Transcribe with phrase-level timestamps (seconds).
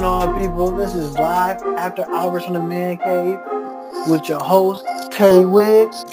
[0.00, 0.70] going on, people?
[0.70, 3.38] This is live after hours from the man cave
[4.08, 6.04] with your host Terry Wiggs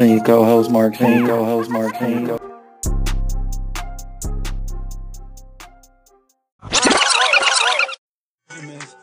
[0.00, 1.26] and your co-host Mark King.
[1.26, 2.26] Co-host Mark King.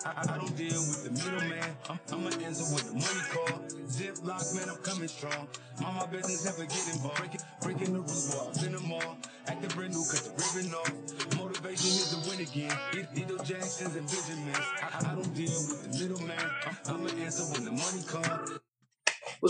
[0.06, 1.64] I don't deal with the middleman.
[1.90, 3.60] I'm, I'ma answer with the money call.
[3.88, 5.48] Ziploc, man, I'm coming strong.
[5.82, 7.45] Mind my business, never get involved.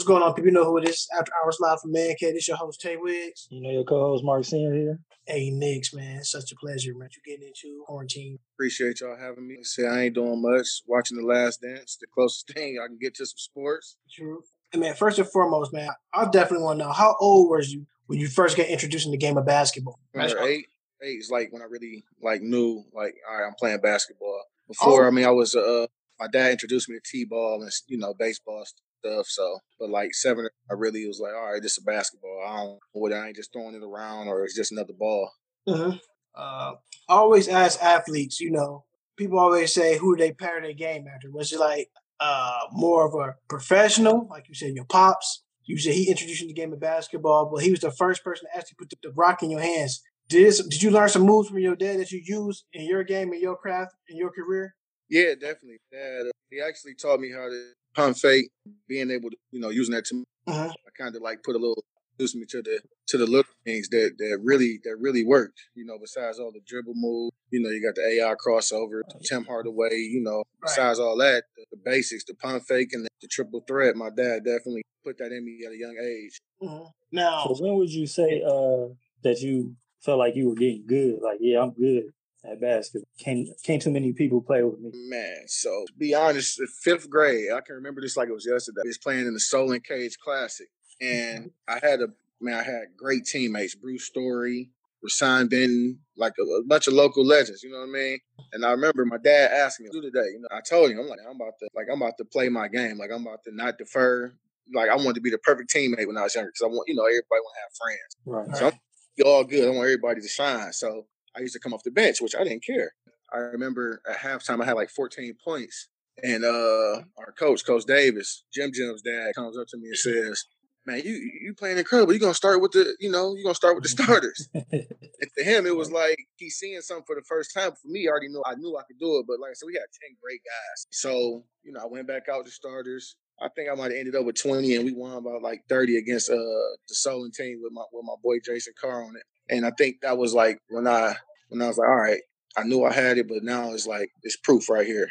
[0.05, 0.48] Going on, people?
[0.48, 1.08] You know who it is.
[1.18, 3.48] After Hours Live from Man Cave, this your host, Tay Wiggs.
[3.50, 5.00] You know your co-host, Mark Senior here.
[5.26, 6.23] Hey, Nix, man.
[6.23, 7.09] Such a pleasure, man.
[7.12, 8.38] You getting into quarantine.
[8.55, 9.63] Appreciate y'all having me.
[9.63, 10.68] Say I ain't doing much.
[10.86, 13.98] Watching The Last Dance, the closest thing I can get to some sports.
[14.12, 14.44] True.
[14.73, 17.88] And man, first and foremost, man, I definitely want to know how old was you
[18.05, 19.99] when you first got introduced in the game of basketball?
[20.16, 20.68] Eight.
[21.02, 24.41] Eight is like when I really like knew like all right, I'm playing basketball.
[24.68, 25.08] Before, oh.
[25.08, 25.88] I mean, I was uh,
[26.20, 28.63] my dad introduced me to t-ball and you know baseball
[29.06, 29.28] stuff.
[29.28, 32.44] So, but like seven, I really was like, all right, this is basketball.
[32.46, 35.32] I don't whether I ain't just throwing it around or it's just another ball.
[35.68, 35.98] Mm-hmm.
[36.36, 36.74] Uh,
[37.10, 38.84] I always ask athletes, you know,
[39.18, 41.32] people always say who they pair their game after.
[41.32, 41.90] Was it like
[42.20, 45.44] uh, more of a professional, like you said, your pops?
[45.64, 48.24] You said he introduced you to the game of basketball, but he was the first
[48.24, 50.04] person to actually put the, the rock in your hands.
[50.28, 53.04] Did this, did you learn some moves from your dad that you use in your
[53.04, 54.76] game, in your craft, in your career?
[55.10, 55.78] Yeah, definitely.
[55.92, 58.49] Dad, he actually taught me how to pump fake,
[58.88, 60.70] being able to, you know, using that to uh-huh.
[60.70, 61.84] I kind of like put a little
[62.18, 65.59] introduce me to the to the little things that that really that really worked.
[65.75, 69.46] You know, besides all the dribble move, you know, you got the AI crossover, Tim
[69.46, 69.96] Hardaway.
[69.96, 73.63] You know, besides all that, the, the basics, the pump fake and the, the, triple
[73.68, 73.96] threat.
[73.96, 76.40] My dad definitely put that in me at a young age.
[76.62, 76.85] Mm-hmm.
[77.12, 78.94] Now, so when would you say uh,
[79.24, 81.19] that you felt like you were getting good?
[81.22, 82.06] Like, yeah, I'm good
[82.50, 83.07] at basketball.
[83.19, 84.91] Can't can't too many people play with me.
[84.94, 88.81] Man, so to be honest, fifth grade, I can remember this like it was yesterday.
[88.85, 90.68] Was playing in the Solon Cage Classic,
[91.02, 91.85] and mm-hmm.
[91.85, 92.07] I had a
[92.41, 94.70] man, I had great teammates, Bruce Story,
[95.06, 97.64] Rasan Benton, like a, a, bunch of local legends.
[97.64, 98.20] You know what I mean?
[98.53, 101.08] And I remember my dad asked me, "Do today?" You know, I told him, "I'm
[101.08, 102.97] like, I'm about to like I'm about to play my game.
[102.97, 104.34] Like I'm about to not defer."
[104.74, 106.90] Like I wanted to be the perfect teammate when I was younger because I want,
[106.90, 108.50] you know, everybody want to have friends.
[108.50, 108.58] Right.
[108.58, 109.68] So I'm all good.
[109.68, 110.74] I want everybody to shine.
[110.74, 112.91] So I used to come off the bench, which I didn't care.
[113.34, 115.90] I remember at halftime I had like 14 points.
[116.23, 120.46] And uh our coach, Coach Davis, Jim Jim's dad, comes up to me and says,
[120.85, 122.13] man, you you playing incredible.
[122.13, 124.47] You're gonna start with the, you know, you're gonna start with the starters.
[124.53, 127.72] and to him, it was like he's seeing something for the first time.
[127.72, 129.67] For me, I already knew I knew I could do it, but like I said,
[129.67, 130.88] we had 10 great guys.
[130.91, 133.16] So, you know, I went back out to starters.
[133.41, 135.97] I think I might have ended up with 20 and we won about like 30
[135.97, 139.23] against uh the Solon team with my with my boy Jason Carr on it.
[139.50, 141.16] And I think that was like when I
[141.50, 142.22] when I was like, all right,
[142.58, 145.10] I knew I had it, but now it's like it's proof right here.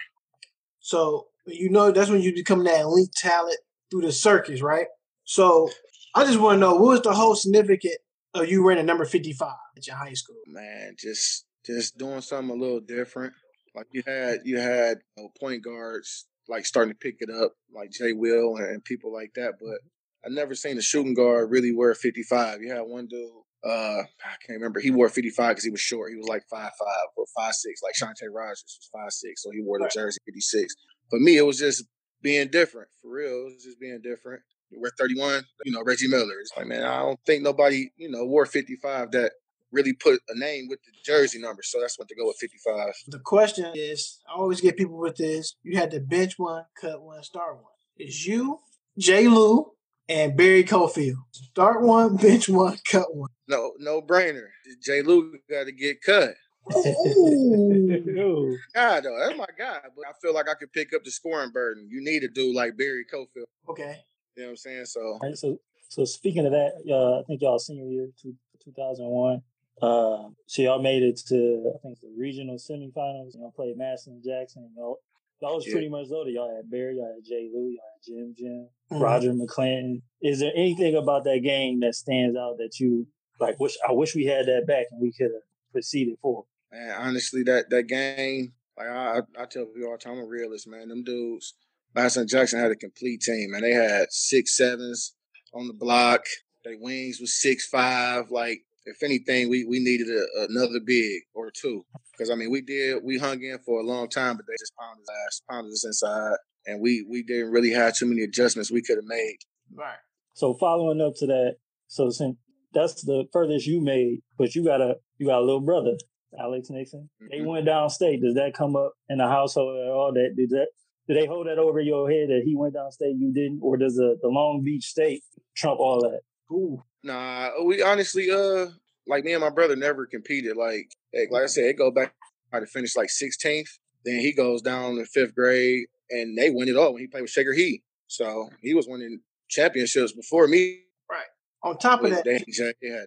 [0.80, 3.58] So you know that's when you become that elite talent
[3.90, 4.86] through the circus, right?
[5.24, 5.70] So
[6.14, 7.96] I just want to know what was the whole significant
[8.34, 10.36] of you running number fifty five at your high school?
[10.46, 13.32] Man, just just doing something a little different.
[13.74, 17.52] Like you had you had you know, point guards like starting to pick it up,
[17.74, 19.54] like Jay Will and people like that.
[19.58, 20.32] But mm-hmm.
[20.32, 22.60] I never seen a shooting guard really wear fifty five.
[22.60, 23.30] You had one dude.
[23.64, 24.80] Uh, I can't remember.
[24.80, 26.10] He wore 55 because he was short.
[26.10, 27.80] He was like five five or five six.
[27.82, 30.74] Like Shante Rogers was five six, so he wore the jersey 56.
[31.10, 31.84] For me, it was just
[32.22, 32.88] being different.
[33.00, 34.42] For real, it was just being different
[34.76, 36.40] we're 31, you know, Reggie Miller.
[36.40, 39.32] It's like, man, I don't think nobody, you know, wore 55 that
[39.72, 41.62] really put a name with the jersey number.
[41.62, 42.94] So that's what to go with 55.
[43.08, 45.56] The question is, I always get people with this.
[45.62, 47.72] You had to bench one, cut one, start one.
[47.96, 48.60] Is you,
[48.98, 49.72] Jay Lou,
[50.08, 51.16] and Barry Cofield.
[51.32, 53.30] Start one, bench one, cut one.
[53.48, 54.48] No, no brainer.
[54.82, 55.02] J.
[55.02, 56.30] Lou got to get cut.
[56.72, 56.82] Oh,
[58.74, 59.80] God, though, that's my guy.
[59.94, 61.88] But I feel like I could pick up the scoring burden.
[61.90, 63.44] You need a dude like Barry Cofield.
[63.68, 63.98] Okay.
[64.36, 64.86] You know what I'm saying?
[64.86, 68.34] So, right, so, so speaking of that, uh, I think y'all senior year, two,
[68.64, 69.42] 2001.
[69.82, 73.34] Uh, so y'all made it to I think the regional semifinals.
[73.34, 74.70] Y'all played Madison Jackson.
[74.76, 74.98] Y'all,
[75.40, 75.72] y'all was yeah.
[75.72, 76.34] pretty much loaded.
[76.34, 79.02] Y'all had Barry, y'all had Jay Lou, y'all had Jim Jim, mm-hmm.
[79.02, 80.02] Roger McClinton.
[80.22, 83.06] Is there anything about that game that stands out that you
[83.40, 83.58] like?
[83.60, 85.42] Wish I wish we had that back and we could have
[85.72, 86.46] proceeded forward.
[86.72, 90.26] Man, honestly, that that game, like I, I tell people all the time, I'm a
[90.26, 90.88] realist, man.
[90.88, 91.54] Them dudes,
[91.94, 95.14] Madison Jackson had a complete team, and they had six sevens
[95.52, 96.24] on the block.
[96.64, 98.30] Their wings was six five.
[98.30, 102.60] Like if anything, we we needed a, another big or two because I mean we
[102.60, 105.84] did we hung in for a long time, but they just pounded us pounded us
[105.84, 106.36] inside,
[106.66, 109.38] and we we didn't really have too many adjustments we could have made.
[109.74, 109.98] Right.
[110.34, 112.36] So following up to that, so since
[112.72, 115.96] that's the furthest you made, but you got a you got a little brother
[116.38, 117.08] Alex Nixon.
[117.22, 117.26] Mm-hmm.
[117.30, 118.20] They went downstate.
[118.20, 120.12] Does that come up in the household at all?
[120.12, 120.68] That did that?
[121.06, 123.94] Do they hold that over your head that he went downstate, you didn't, or does
[123.96, 125.22] the, the Long Beach State
[125.54, 126.20] trump all that?
[126.54, 126.82] Ooh.
[127.04, 128.66] Nah, we honestly, uh,
[129.06, 130.56] like me and my brother never competed.
[130.56, 132.14] Like, like, like I said, it go back.
[132.52, 133.68] I to finish like 16th.
[134.04, 137.22] Then he goes down to fifth grade, and they win it all when he played
[137.22, 137.82] with Shaker Heat.
[138.06, 140.80] So he was winning championships before me.
[141.10, 141.24] Right.
[141.62, 143.06] On top of that, They, they had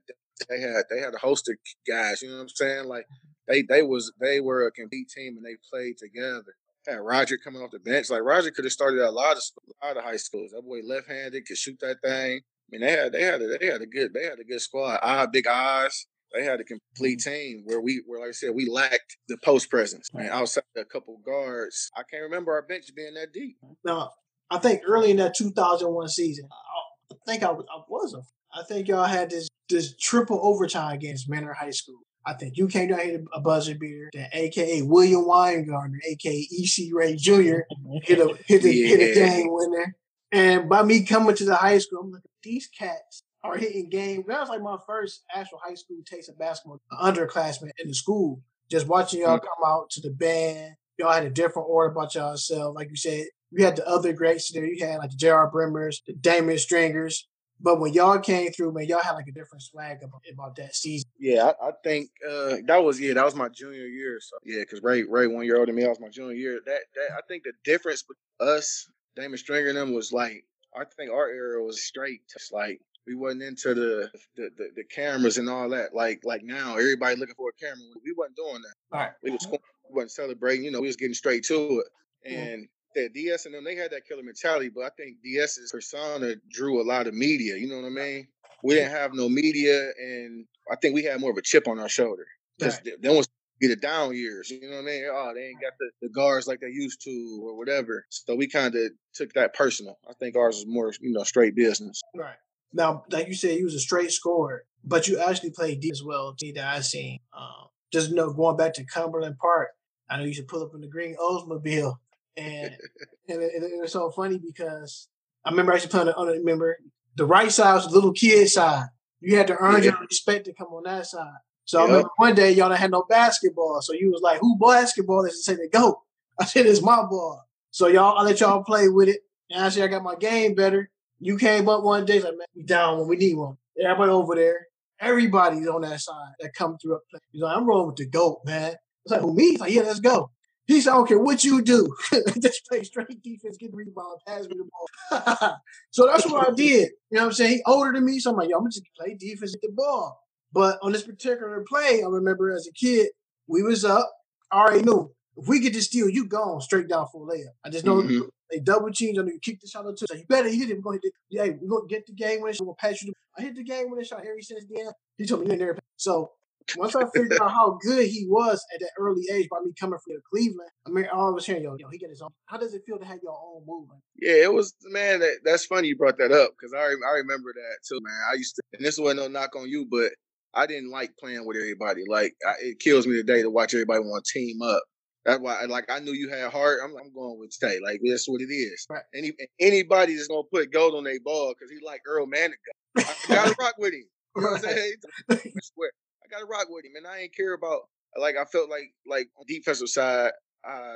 [0.50, 1.56] they had they had a host of
[1.88, 2.22] guys.
[2.22, 2.86] You know what I'm saying?
[2.86, 3.06] Like
[3.48, 6.56] they they was they were a compete team and they played together.
[6.88, 8.10] Had Roger coming off the bench.
[8.10, 9.44] Like Roger could have started at a lot of
[9.82, 10.52] a lot of high schools.
[10.52, 12.42] That boy left handed could shoot that thing.
[12.68, 14.62] I mean, they had they had a, they had a good they had a good
[14.62, 15.00] squad.
[15.02, 16.06] I big eyes.
[16.34, 17.32] They had a complete mm-hmm.
[17.32, 20.10] team where we where like I said we lacked the post presence.
[20.16, 23.58] I And outside a couple guards, I can't remember our bench being that deep.
[23.86, 24.12] now
[24.50, 28.22] I think early in that 2001 season, I, I think I, was- I was a,
[28.58, 32.00] I think y'all had this this triple overtime against Manor High School.
[32.26, 36.94] I think you came down here a buzzer beater, then AKA William Weingartner, AKA EC
[36.94, 37.32] Ray Jr.
[38.04, 39.96] hit a hit a, hit a game winner.
[40.32, 44.24] And by me coming to the high school, I'm like, these cats are hitting game.
[44.28, 47.94] That was like my first actual high school taste of basketball, an underclassman in the
[47.94, 48.42] school.
[48.70, 50.74] Just watching y'all come out to the band.
[50.98, 52.76] Y'all had a different order about yourself.
[52.76, 54.66] Like you said, you had the other greats there.
[54.66, 55.50] You had like the J.R.
[55.50, 57.28] Brimmers, the Damon Stringers.
[57.60, 60.76] But when y'all came through, man, y'all had like a different swag about, about that
[60.76, 61.10] season.
[61.20, 64.20] Yeah, I, I think uh, that was yeah, that was my junior year.
[64.22, 66.60] So yeah, because Ray Ray one year older than me, that was my junior year.
[66.66, 70.84] That that I think the difference with us, Damon Stringer and them was like I
[70.86, 72.22] think our era was straight.
[72.32, 75.94] Just like we wasn't into the the, the the cameras and all that.
[75.96, 77.86] Like like now, everybody looking for a camera.
[78.04, 78.76] We wasn't doing that.
[78.96, 79.12] All right.
[79.24, 79.58] We was we
[79.90, 80.66] wasn't celebrating.
[80.66, 81.88] You know, we was getting straight to it.
[82.32, 84.70] And that DS and them, they had that killer mentality.
[84.70, 87.56] But I think DS's persona drew a lot of media.
[87.56, 88.28] You know what I mean?
[88.64, 91.80] We didn't have no media, and I think we had more of a chip on
[91.80, 92.26] our shoulder
[92.58, 92.96] because Right.
[93.02, 93.28] then was
[93.60, 94.50] be the down years.
[94.50, 95.04] You know what I mean?
[95.12, 98.06] Oh, they ain't got the, the guards like they used to, or whatever.
[98.10, 99.98] So we kind of took that personal.
[100.10, 102.02] I think ours was more, you know, straight business.
[102.16, 102.36] Right.
[102.74, 106.04] Now, like you said, you was a straight scorer, but you actually played D as
[106.04, 107.20] well, T that I seen.
[107.38, 109.70] Um, just you know, going back to Cumberland Park,
[110.10, 111.96] I know you should pull up in the green Oldsmobile.
[112.36, 112.72] And
[113.30, 115.08] and it, it, was so funny because
[115.46, 116.78] I remember actually playing on it, remember
[117.16, 118.88] the right side was the little kid side.
[119.20, 119.92] You had to earn Yeah.
[119.92, 121.40] your respect to come on that side.
[121.68, 123.82] So I remember one day y'all done had no basketball.
[123.82, 126.02] So you was like, who basketball is to say they go?
[126.40, 127.46] I said it's my ball.
[127.72, 129.20] So y'all I let y'all play with it.
[129.52, 130.90] And I said I got my game better.
[131.20, 133.58] You came up one day, like, man, we down when we need one.
[133.84, 134.68] Everybody over there,
[135.00, 136.96] everybody's on that side that come through.
[136.96, 137.02] Up.
[137.32, 138.76] He's like, I'm rolling with the GOAT, man.
[139.04, 139.52] It's like, who, me?
[139.52, 140.32] He's like, yeah, let's go.
[140.68, 141.94] He said, I don't care what you do.
[142.42, 145.58] Just play straight defense, get the rebound, pass me the ball.
[145.92, 146.90] so that's what I did.
[147.10, 147.52] You know what I'm saying?
[147.52, 149.74] He older than me, so I'm like, yo, I'm gonna just play defense, get the
[149.74, 150.20] ball.
[150.58, 153.10] But on this particular play, I remember as a kid,
[153.48, 154.12] we was up.
[154.52, 157.54] I already knew if we get this steal, you gone straight down for a layup.
[157.64, 158.28] I just know Mhm.
[158.50, 159.20] they double teams.
[159.20, 160.08] I know you kick the shot up to.
[160.10, 160.78] So you better hit it.
[160.78, 161.38] We're gonna hit it.
[161.40, 162.56] Hey, we're gonna get the game winner.
[162.60, 163.12] We're gonna pass you.
[163.12, 164.90] The, I hit the game winner shot every since then.
[165.20, 165.78] He told me you ain't never.
[165.96, 166.32] So
[166.76, 170.00] once I figured out how good he was at that early age by me coming
[170.04, 172.30] from Cleveland, I mean, all I was hearing yo, yo, he got his own.
[172.48, 174.02] How does it feel to have your own movement?
[174.16, 175.20] Yeah, it was man.
[175.20, 178.20] That, that's funny you brought that up because I I remember that too, man.
[178.32, 180.14] I used to, and this wasn't no knock on you, but
[180.58, 182.02] I didn't like playing with everybody.
[182.08, 184.82] Like I, it kills me today to watch everybody want to team up.
[185.26, 186.80] That's why, like, I knew you had heart.
[186.82, 187.80] I'm, I'm going with Stay.
[187.84, 188.88] Like that's what it is.
[188.90, 189.04] Right.
[189.14, 192.56] Any anybody that's gonna put gold on their ball because he like Earl Manigault,
[192.98, 194.06] I gotta rock with him.
[194.36, 194.94] You know what I'm saying?
[195.30, 195.92] I swear,
[196.24, 197.82] I gotta rock with him, and I ain't care about.
[198.18, 200.32] Like I felt like like on defensive side,
[200.66, 200.96] I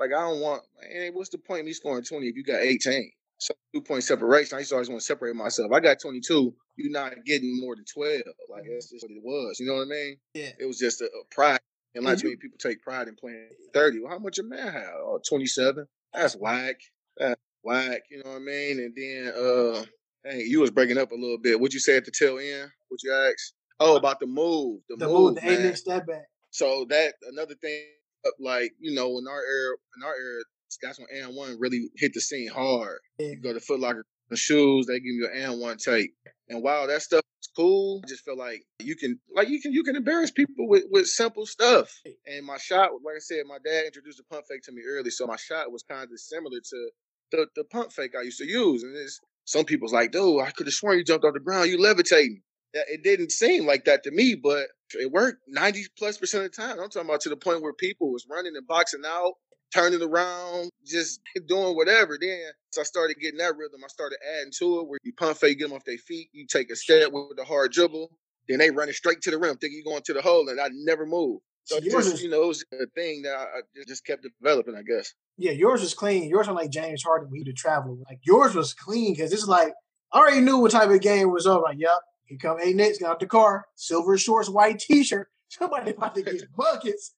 [0.00, 0.62] like I don't want.
[0.90, 3.12] Man, what's the point of me scoring twenty if you got eighteen?
[3.38, 4.56] So two point separation.
[4.56, 5.72] I used to always want to separate myself.
[5.72, 6.54] I got twenty two.
[6.76, 8.22] You're not getting more than twelve.
[8.50, 9.60] Like that's just what it was.
[9.60, 10.16] You know what I mean?
[10.34, 10.50] Yeah.
[10.58, 11.60] It was just a, a pride,
[11.94, 14.00] and like too many people take pride in playing thirty.
[14.00, 14.94] Well, how much a man have?
[14.98, 15.86] Oh, 27.
[16.14, 16.76] That's whack.
[17.18, 18.02] That's whack.
[18.10, 18.78] You know what I mean?
[18.78, 19.84] And then, uh,
[20.24, 21.60] hey, you was breaking up a little bit.
[21.60, 22.70] What you say at the tail end?
[22.88, 23.54] What you asked?
[23.80, 24.80] Oh, about the move.
[24.88, 26.24] The, The move, move, the amen step back.
[26.50, 27.82] So that another thing,
[28.26, 30.42] uh, like you know, in our era, in our era,
[30.82, 32.98] that's when and one really hit the scene hard.
[33.18, 33.28] Yeah.
[33.28, 36.12] You go to Foot Locker, the shoes, they give you an and one tape,
[36.48, 39.72] and while that stuff is cool, I just feel like you can, like you can,
[39.72, 41.92] you can embarrass people with with simple stuff.
[42.26, 45.10] And my shot, like I said, my dad introduced the pump fake to me early,
[45.10, 46.90] so my shot was kind of similar to
[47.32, 49.20] the the pump fake I used to use, and it's.
[49.48, 51.70] Some people's like, dude, I could have sworn you jumped off the ground.
[51.70, 52.42] You levitating.
[52.74, 54.66] It didn't seem like that to me, but
[54.98, 56.80] it worked 90 plus percent of the time.
[56.80, 59.34] I'm talking about to the point where people was running and boxing out,
[59.74, 62.18] turning around, just doing whatever.
[62.20, 62.38] Then
[62.70, 63.80] so I started getting that rhythm.
[63.84, 66.46] I started adding to it where you pump fake, get them off their feet, you
[66.46, 68.10] take a step with the hard dribble,
[68.48, 70.68] then they running straight to the rim, thinking you going to the hole, and I
[70.72, 71.40] never move.
[71.64, 74.76] So yours just, is- you know, it was a thing that I just kept developing,
[74.76, 75.12] I guess.
[75.36, 76.28] Yeah, yours was clean.
[76.28, 77.98] Yours was like James Harden when he did travel.
[78.08, 79.72] Like yours was clean because it's like
[80.12, 81.62] I already knew what type of game was over.
[81.62, 85.28] Like, yep, here come A Nix, got out the car, silver shorts, white t-shirt.
[85.48, 87.14] Somebody about to get buckets.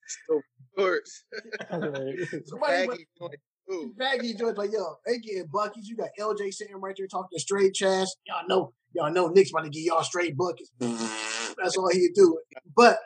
[0.78, 1.24] Of course.
[2.46, 3.34] Somebody Baggy joint,
[3.68, 3.94] too.
[3.98, 5.88] baggy joints like yo, they getting buckets.
[5.88, 8.06] You got LJ sitting right there talking straight trash.
[8.26, 10.70] Y'all know, y'all know Nix's about to get y'all straight buckets.
[10.78, 12.38] That's all he do.
[12.76, 12.98] But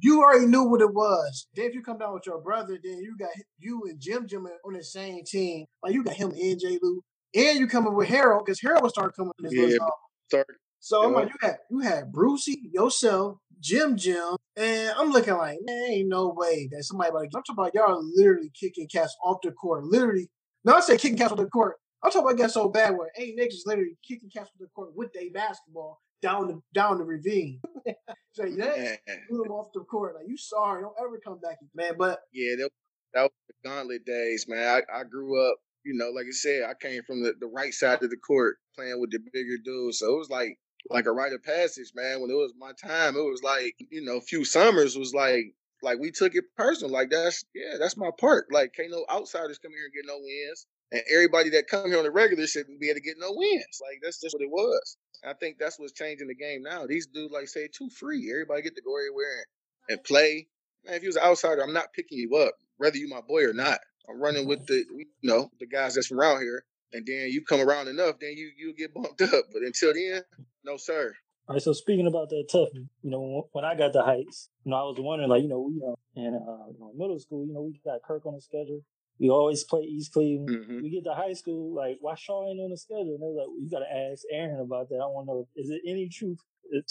[0.00, 1.46] you already knew what it was.
[1.54, 4.46] Then if you come down with your brother, then you got you and Jim Jim
[4.64, 5.66] on the same team.
[5.82, 6.78] Like you got him and J.
[6.82, 7.02] Lou,
[7.34, 9.88] and you coming with Harold because Harold will start coming in his Yeah.
[10.28, 10.46] Start
[10.80, 15.58] So I'm like, you had you had Brucey, yourself, Jim Jim, and I'm looking like,
[15.64, 19.16] man, ain't no way that somebody about to, I'm talking about y'all literally kicking cats
[19.24, 19.84] off the court.
[19.84, 20.28] Literally,
[20.66, 21.76] no, I say kicking cats off the court.
[22.02, 24.90] I'm talking about getting so bad where ain't niggas literally kicking cats off the court
[24.94, 27.62] with their basketball down the down the ravine.
[28.32, 28.96] so yeah,
[29.30, 30.14] put them off the court.
[30.14, 31.94] Like you sorry, don't ever come back, man.
[31.98, 32.70] But Yeah, that,
[33.14, 34.82] that was the gauntlet days, man.
[34.92, 37.72] I, I grew up, you know, like I said, I came from the, the right
[37.72, 40.00] side of the court playing with the bigger dudes.
[40.00, 40.58] So it was like
[40.90, 42.20] like a rite of passage, man.
[42.20, 45.54] When it was my time, it was like, you know, a few summers was like
[45.82, 46.92] like we took it personal.
[46.92, 48.46] Like that's yeah, that's my part.
[48.52, 50.66] Like can't no outsiders come here and get no wins.
[50.92, 53.80] And everybody that come here on the regular shouldn't be able to get no wins.
[53.82, 54.96] Like that's just what it was.
[55.26, 56.86] I think that's what's changing the game now.
[56.86, 58.30] These dudes, like say, too free.
[58.30, 59.44] Everybody get to go everywhere
[59.88, 60.46] and, and play.
[60.84, 63.44] Man, if you was an outsider, I'm not picking you up, whether you my boy
[63.44, 63.78] or not.
[64.08, 66.64] I'm running with the you know the guys that's around here,
[66.94, 69.44] and then you come around enough, then you you get bumped up.
[69.52, 70.22] But until then,
[70.64, 71.12] no sir.
[71.46, 74.70] All right, so speaking about that toughness, you know, when I got the heights, you
[74.70, 77.46] know, I was wondering, like, you know, we, uh, in, uh, you know, middle school,
[77.46, 78.80] you know, we got Kirk on the schedule.
[79.18, 80.48] We always play East Cleveland.
[80.48, 83.18] hmm We get to high school, like, why Shaw ain't on the schedule?
[83.20, 84.96] And they're like, well, you got to ask Aaron about that.
[84.96, 86.38] I want to know, is it any truth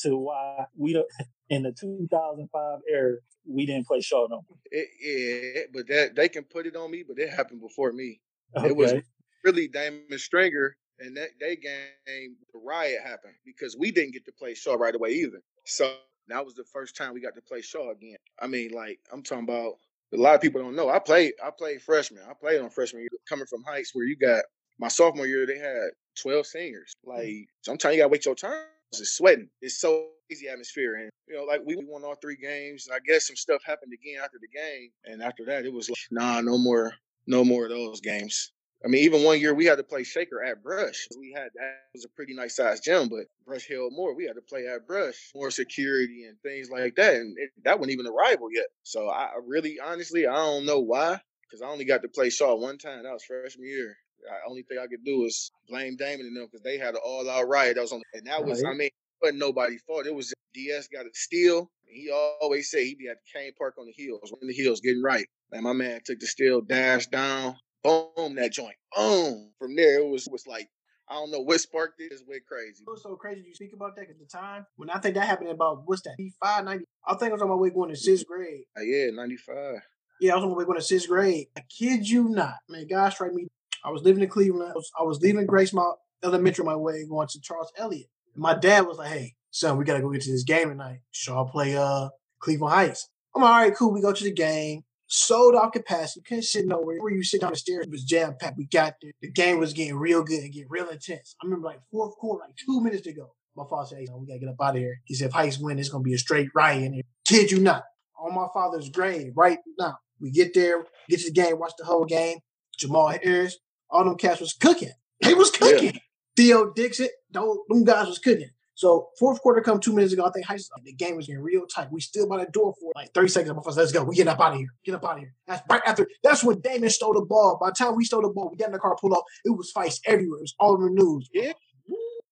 [0.03, 1.07] to why we don't,
[1.49, 3.15] in the 2005 era,
[3.49, 4.57] we didn't play Shaw no more?
[4.69, 8.21] It, yeah, but that they can put it on me, but it happened before me.
[8.55, 9.01] It was Okay.
[9.43, 14.31] Really Damon Stringer and that they game the riot happened because we didn't get to
[14.31, 15.41] play Shaw right away either.
[15.65, 15.93] So
[16.27, 18.17] that was the first time we got to play Shaw again.
[18.39, 19.75] I mean, like I'm talking about
[20.13, 20.89] a lot of people don't know.
[20.89, 22.23] I played I played freshman.
[22.29, 24.43] I played on freshman year coming from Heights where you got
[24.79, 26.93] my sophomore year they had 12 seniors.
[27.05, 27.17] Mm.
[27.17, 28.65] Like sometimes you gotta wait your turn.
[28.91, 29.49] It's sweating.
[29.61, 30.95] It's so easy atmosphere.
[30.95, 32.87] And you know, like we won all three games.
[32.93, 34.89] I guess some stuff happened again after the game.
[35.05, 36.93] And after that it was like, nah, no more,
[37.25, 38.51] no more of those games.
[38.83, 41.07] I mean, even one year we had to play Shaker at Brush.
[41.17, 44.13] We had that was a pretty nice sized gym, but Brush held more.
[44.13, 47.79] We had to play at Brush, more security and things like that, and it, that
[47.79, 48.67] wasn't even a rival yet.
[48.83, 52.55] So I really, honestly, I don't know why, because I only got to play Shaw
[52.55, 53.03] one time.
[53.03, 53.95] That was freshman year.
[54.21, 57.01] The only thing I could do is blame Damon and them because they had an
[57.03, 57.75] all out riot.
[57.75, 58.89] That was on, and that was, I mean,
[59.21, 60.05] wasn't nobody's fault.
[60.05, 61.69] It was DS got a steal.
[61.85, 62.11] He
[62.41, 65.25] always said he'd be at Cain Park on the hills, on the hills, getting right.
[65.51, 69.51] And my man took the steal, dashed down, boom, that joint, boom.
[69.59, 70.69] From there, it was was like
[71.09, 72.11] I don't know what sparked it.
[72.11, 72.83] It went crazy.
[72.87, 75.27] it was so crazy you speak about that at the time when I think that
[75.27, 76.85] happened about what's that 85, 90.
[77.05, 78.63] I think I was on my way going to sixth grade.
[78.77, 79.81] Uh, yeah, ninety five.
[80.21, 81.47] Yeah, I was on my way going to sixth grade.
[81.57, 82.87] I kid you not, man.
[82.87, 83.47] God strike me.
[83.83, 84.71] I was living in Cleveland.
[84.71, 88.07] I was, I was leaving Gracemount Elementary my way going to Charles Elliott.
[88.35, 90.99] My dad was like, "Hey, son, we gotta go get to this game tonight.
[91.11, 92.09] Shaw play uh
[92.39, 93.91] Cleveland Heights." I'm like, all right, cool.
[93.91, 94.83] We go to the game.
[95.15, 96.21] Sold off capacity.
[96.21, 96.97] You Couldn't sit nowhere.
[96.99, 98.57] Where you sit down the stairs it was jam packed.
[98.57, 99.11] We got there.
[99.21, 101.35] The game was getting real good and getting real intense.
[101.39, 103.29] I remember like fourth quarter, like two minutes to go.
[103.55, 105.01] My father said, hey, we gotta get up out of here.
[105.05, 107.03] He said, if Heights win, it's gonna be a straight riot here.
[107.27, 107.83] Kid you not.
[108.19, 109.99] On my father's grave right now.
[110.19, 112.39] We get there, get to the game, watch the whole game.
[112.79, 113.59] Jamal Harris,
[113.91, 114.93] all them cats was cooking.
[115.21, 115.99] They was cooking.
[116.35, 118.49] Theo Dixon, those them guys was cooking.
[118.75, 120.25] So fourth quarter come two minutes ago.
[120.25, 120.45] I think
[120.83, 121.91] the game was getting real tight.
[121.91, 123.63] We still by the door for like 30 seconds.
[123.63, 124.03] Father let's go.
[124.03, 124.69] We get up out of here.
[124.83, 125.33] Get up out of here.
[125.47, 127.57] That's right after that's when Damon stole the ball.
[127.61, 129.23] By the time we stole the ball, we got in the car, pulled off.
[129.45, 130.39] It was fights everywhere.
[130.39, 131.29] It was all over the news.
[131.33, 131.53] Yeah.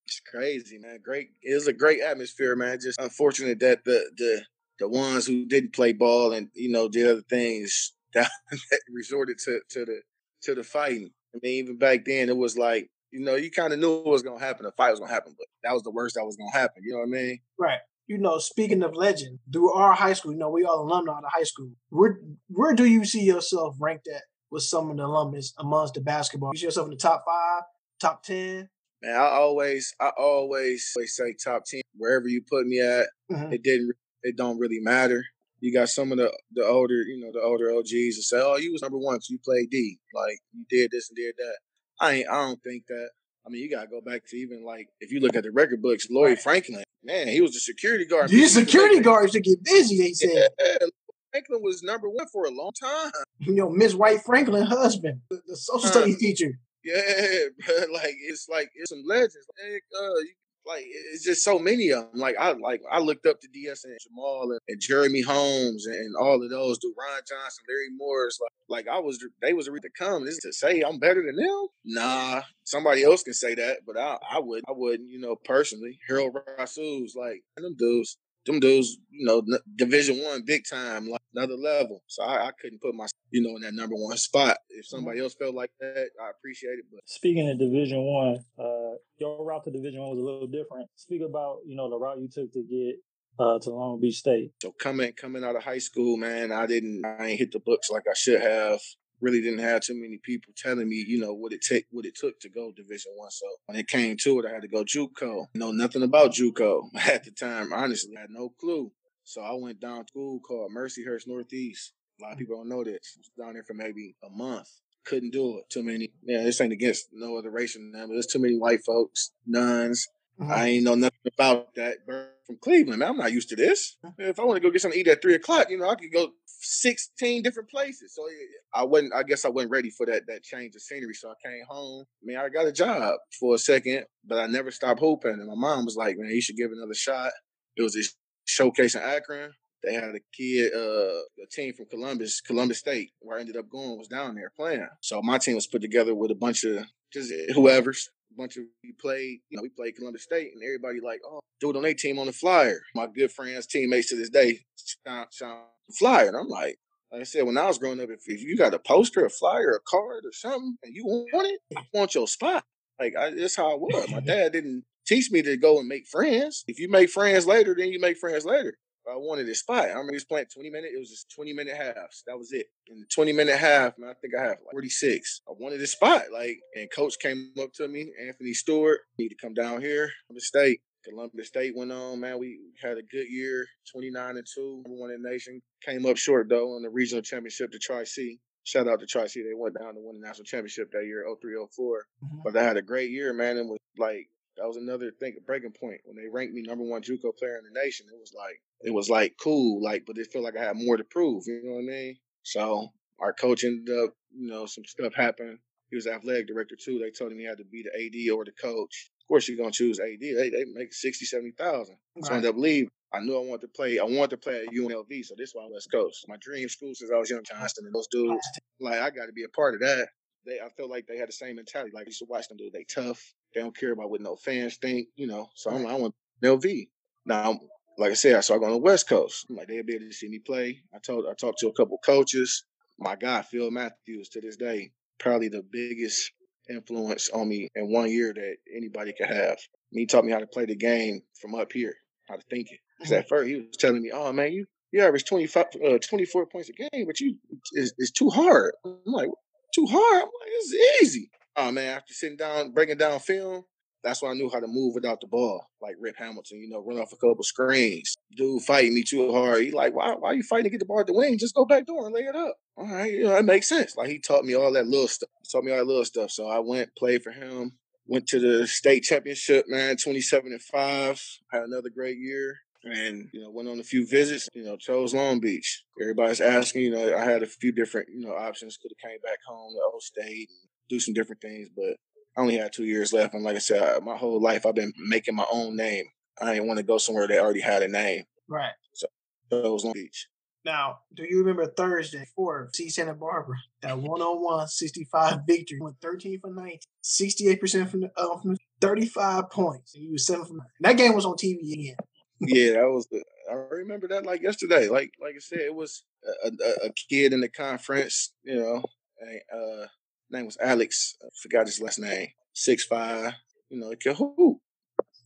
[0.06, 1.00] It's crazy, man.
[1.02, 1.30] Great.
[1.42, 2.80] It was a great atmosphere, man.
[2.82, 4.44] Just unfortunate that the the
[4.80, 9.38] the ones who didn't play ball and you know did other things that, that resorted
[9.46, 10.02] to to the
[10.44, 11.12] to the fighting.
[11.34, 14.06] I mean, even back then, it was like you know you kind of knew what
[14.06, 14.66] was gonna happen.
[14.66, 16.84] The fight was gonna happen, but that was the worst that was gonna happen.
[16.84, 17.40] You know what I mean?
[17.60, 17.80] Right.
[18.08, 21.22] You know, speaking of legend, through our high school, you know, we all alumni of
[21.22, 21.72] the high school.
[21.90, 26.02] Where where do you see yourself ranked at with some of the alumnus amongst the
[26.02, 26.52] basketball?
[26.54, 27.64] You see yourself in the top five,
[28.00, 28.70] top ten?
[29.02, 33.08] Man, I always I always always say top ten wherever you put me at.
[33.32, 33.54] Mhm.
[33.54, 33.94] It didn't.
[34.24, 35.24] It don't really matter.
[35.60, 38.58] You got some of the the older, you know, the older OGs that say, "Oh,
[38.58, 40.00] you was number one because you played D.
[40.14, 41.58] Like you did this and did that."
[42.02, 42.30] I ain't.
[42.30, 43.10] I don't think that.
[43.46, 45.82] I mean, you gotta go back to even like if you look at the record
[45.82, 46.40] books, Lloyd.
[46.40, 48.30] Franklin, man, he was the security guard.
[48.30, 50.50] These security guards to get busy, they said.
[50.60, 50.88] Yeah,
[51.32, 53.12] Franklin was number one for a long time.
[53.40, 56.60] You know, Miss White Franklin husband, the, the social Uh, studies teacher.
[56.84, 57.02] Yeah,
[57.68, 59.38] but like it's like it's some legends.
[59.64, 60.34] Like, uh, you-
[60.66, 62.20] like it's just so many of them.
[62.20, 66.16] Like I like I looked up to DS and Jamal and, and Jeremy Holmes and,
[66.20, 66.78] all of those.
[66.78, 68.40] Dude, Ron Johnson, Larry Morris.
[68.70, 70.28] Like like I was they was ready to come.
[70.28, 71.68] Is to say I'm better than them.
[71.86, 75.10] Nah, somebody else can say that, but I I would I wouldn't.
[75.10, 78.18] You know, personally, Harold Rasul's like them dudes.
[78.48, 79.44] Them dudes, you know,
[79.76, 82.02] Division One, big time, like another level.
[82.08, 84.58] So I, I couldn't put my, you know, in that number one spot.
[84.70, 86.86] If somebody else felt like that, I appreciate it.
[86.92, 90.90] But Speaking of Division One, uh, your route to Division One was a little different.
[90.96, 92.96] Speak about you know the route you took to get
[93.40, 94.52] uh, to Long Beach State.
[94.62, 97.90] So coming coming out of high school, man, I didn't I ain't hit the books
[97.90, 98.80] like I should have.
[99.20, 102.16] Really didn't have too many people telling me, you know, what it take what it
[102.16, 103.30] took to go Division One.
[103.30, 105.46] So when it came to it, I had to go JUCO.
[105.54, 107.72] Know nothing about JUCO at the time.
[107.72, 108.92] Honestly, I had no clue.
[109.32, 111.94] So I went down to school called Mercyhurst Northeast.
[112.20, 113.00] A lot of people don't know this.
[113.16, 114.68] I was down there for maybe a month.
[115.06, 115.70] Couldn't do it.
[115.70, 116.12] Too many.
[116.24, 119.32] Yeah, this ain't against no other race than them, but there's too many white folks,
[119.48, 120.06] nuns,
[120.40, 120.50] Mhm.
[120.50, 121.98] I ain't know nothing about that.
[122.06, 123.10] From Cleveland, man.
[123.10, 123.98] I'm not used to this.
[124.18, 125.96] If I want to go get something to eat at three o'clock, you know, I
[125.96, 128.16] could go sixteen different places.
[128.16, 128.28] So
[128.74, 129.14] I wasn't.
[129.14, 131.14] I guess I wasn't ready for that that change of scenery.
[131.14, 132.06] So I came home.
[132.22, 135.32] I mean, I got a job for a second, but I never stopped hoping.
[135.34, 137.32] And my mom was like, "Man, you should give another shot."
[137.78, 139.52] It was this showcase in Akron.
[139.84, 143.70] They had a kid, uh, a team from Columbus, Columbus State, where I ended up
[143.70, 144.88] going was down there playing.
[145.02, 148.64] So my team was put together with a bunch of just whoever's a bunch of
[148.84, 151.94] we played, you know, we played Columbus State, and everybody like, oh, dude on their
[151.94, 152.82] team on the flyer.
[152.96, 154.60] My good friends, teammates to this day,
[155.06, 155.64] Sean, Sean
[155.98, 156.78] flyer, and I'm like,
[157.12, 159.30] like I said, when I was growing up, if, if you got a poster, a
[159.30, 162.64] flyer, a card, or something, and you want it, I want your spot.
[163.00, 164.10] Like I, that's how I was.
[164.10, 166.64] My dad didn't teach me to go and make friends.
[166.68, 168.76] If you make friends later, then you make friends later.
[169.10, 169.86] I wanted a spot.
[169.86, 170.92] I remember was playing 20 minute.
[170.96, 172.24] It was just 20 minute halves.
[172.28, 172.68] That was it.
[172.88, 175.42] In the 20 minute half, man, I think I have like 46.
[175.50, 176.24] I wanted a spot.
[176.32, 180.12] Like, and coach came up to me, Anthony Stewart, need to come down here.
[180.28, 180.82] Columbus State.
[181.04, 182.38] Columbus State went on, man.
[182.38, 185.62] We had a good year, 29 and 2, number one in the nation.
[185.84, 188.38] Came up short though in the regional championship to Tri C.
[188.64, 189.42] Shout out to Tri C.
[189.42, 192.06] They went down to win the national championship that year, 03 04.
[192.24, 192.44] Mhm.
[192.44, 193.58] But they had a great year, man.
[193.58, 196.02] And was like that was another thing, breaking point.
[196.06, 198.94] When they ranked me number one JUCO player in the nation, it was like it
[198.94, 201.44] was like cool, like, but it felt like I had more to prove.
[201.48, 202.18] You know what I mean?
[202.44, 205.60] So our coach ended up, you know, some stuff happened.
[205.90, 207.00] He was athletic director too.
[207.00, 209.12] They told him he had to be the AD or the coach.
[209.22, 210.20] Of course, you're gonna choose AD.
[210.20, 211.96] They they make 60, 70,000.
[212.24, 212.38] So I Right.
[212.38, 212.90] ended up leaving.
[213.14, 214.00] I knew I wanted to play.
[214.00, 216.26] I wanted to play at UNLV, so this is why I'm West Coast.
[216.30, 218.46] My dream school since I was young, Johnson, and those dudes.
[218.80, 220.08] Like I got to be a part of that.
[220.46, 221.92] They, I felt like they had the same mentality.
[221.94, 222.70] Like I used to watch them do.
[222.72, 223.34] They tough.
[223.54, 225.08] They don't care about what no fans think.
[225.16, 225.50] You know.
[225.56, 226.88] So I'm like, I want LV.
[227.26, 227.60] Now,
[227.98, 229.46] like I said, I started going to the West Coast.
[229.50, 230.82] I'm like they'll be able to see me play.
[230.94, 232.64] I told, I talked to a couple coaches.
[233.00, 236.32] My guy Phil Matthews to this day, probably the biggest
[236.70, 239.58] influence on me in one year that anybody could have.
[239.92, 241.96] He taught me how to play the game from up here,
[242.28, 242.80] how to think it.
[242.98, 246.46] Because at first he was telling me, "Oh man, you you average 25, uh, 24
[246.48, 247.38] points a game, but you
[247.74, 249.30] it's, it's too hard." I'm like,
[249.74, 253.66] "Too hard?" I'm like, "It's easy." Oh man, after sitting down, breaking down film,
[254.04, 256.60] that's when I knew how to move without the ball, like Rip Hamilton.
[256.62, 258.16] You know, run off a couple screens.
[258.36, 259.64] Dude fighting me too hard.
[259.64, 260.16] He like, "Why?
[260.16, 261.38] Why are you fighting to get the ball at the wing?
[261.38, 263.96] Just go back door and lay it up." All right, you know, that makes sense.
[263.96, 265.30] Like he taught me all that little stuff.
[265.44, 266.32] He taught me all that little stuff.
[266.32, 267.74] So I went, played for him,
[268.08, 271.22] went to the state championship, man, 27 and 5.
[271.52, 272.58] Had another great year.
[272.84, 275.84] And, you know, went on a few visits, you know, chose Long Beach.
[276.02, 278.76] Everybody's asking, you know, I had a few different, you know, options.
[278.78, 280.50] Could have came back home to old state
[280.92, 281.96] do some different things, but
[282.38, 283.34] I only had two years left.
[283.34, 286.06] And like I said, I, my whole life I've been making my own name.
[286.40, 288.24] I didn't want to go somewhere that already had a name.
[288.48, 288.74] Right.
[288.94, 289.08] So
[289.52, 290.28] it was Long Beach.
[290.64, 293.56] Now, do you remember Thursday for C Santa Barbara?
[293.82, 295.80] That 101 65 victory.
[295.82, 299.96] Went 13 for 19, 68% from the, uh, from the 35 points.
[299.96, 300.66] And you was 7 from 9.
[300.82, 301.96] That game was on TV again.
[302.42, 303.08] yeah, that was.
[303.10, 304.88] The, I remember that like yesterday.
[304.88, 306.04] Like like I said, it was
[306.44, 308.34] a, a, a kid in the conference.
[308.44, 308.84] You know,
[309.20, 309.88] and, uh,
[310.32, 311.16] name was Alex.
[311.24, 312.30] I forgot his last name.
[312.54, 313.34] Six five.
[313.70, 314.58] You know, he could hoop.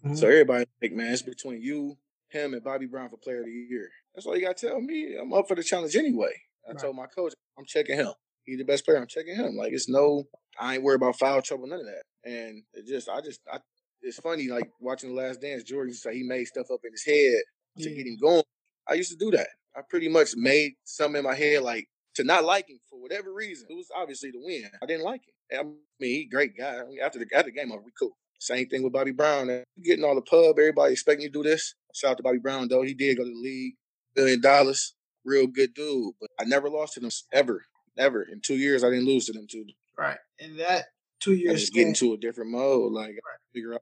[0.04, 0.18] Mhm.
[0.18, 1.98] So everybody like, man, it's between you,
[2.30, 3.90] him, and Bobby Brown for Player of the Year.
[4.14, 5.16] That's all you got to tell me.
[5.20, 6.34] I'm up for the challenge anyway.
[6.68, 6.80] I Right.
[6.80, 8.14] told my coach, I'm checking him.
[8.44, 8.98] He's the best player.
[8.98, 9.56] I'm checking him.
[9.56, 10.26] Like it's no,
[10.60, 12.04] I ain't worried about foul trouble, none of that.
[12.24, 13.60] And it just, I just, I,
[14.02, 15.64] it's funny like watching the Last Dance.
[15.64, 17.42] Jordan said he made stuff up in his head
[17.84, 18.44] to get him going.
[18.88, 19.48] I used to do that.
[19.76, 23.34] I pretty much made something in my head like to not like him for whatever
[23.34, 23.68] reason.
[23.70, 24.66] It was obviously to win.
[24.82, 25.60] I didn't like him.
[25.60, 26.80] I mean, he great guy.
[26.80, 28.18] I mean, after the after the game, we cool.
[28.40, 29.64] Same thing with Bobby Brown.
[29.84, 31.76] Getting all the pub, everybody expecting you to do this.
[31.94, 32.82] Shout out to Bobby Brown though.
[32.82, 33.76] He did go to the league,
[34.16, 34.96] billion dollars.
[35.24, 36.14] real good dude.
[36.20, 37.66] But I never lost to them ever,
[37.98, 38.24] ever.
[38.24, 39.66] In two years, I didn't lose to them two.
[39.98, 40.86] Right, and that
[41.20, 42.92] two I years just get into a different mode.
[42.92, 43.82] Like I figure out.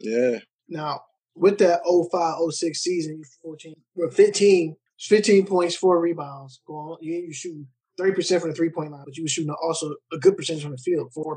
[0.00, 0.38] Yeah.
[0.68, 1.02] Now,
[1.34, 6.60] with that 05 06 season, you 14, well, 15, 15 points, four rebounds.
[6.66, 7.66] Go on, you you shooting
[8.00, 10.72] 30% from the three point line, but you were shooting also a good percentage from
[10.72, 11.36] the field, 4%.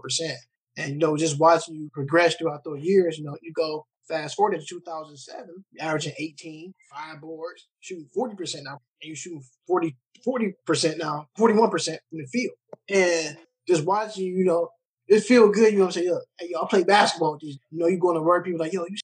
[0.78, 4.36] And, you know, just watching you progress throughout those years, you know, you go fast
[4.36, 5.48] forward to 2007,
[5.80, 11.98] averaging 18, five boards, shooting 40% now, and you're shooting 40, 40% now, 41% from
[12.12, 12.56] the field.
[12.90, 14.70] And just watching, you know,
[15.08, 16.12] it feel good, you know what I'm saying?
[16.12, 17.38] Look, hey, yo, I play basketball.
[17.42, 18.98] You know, you going to work, people like, yo, you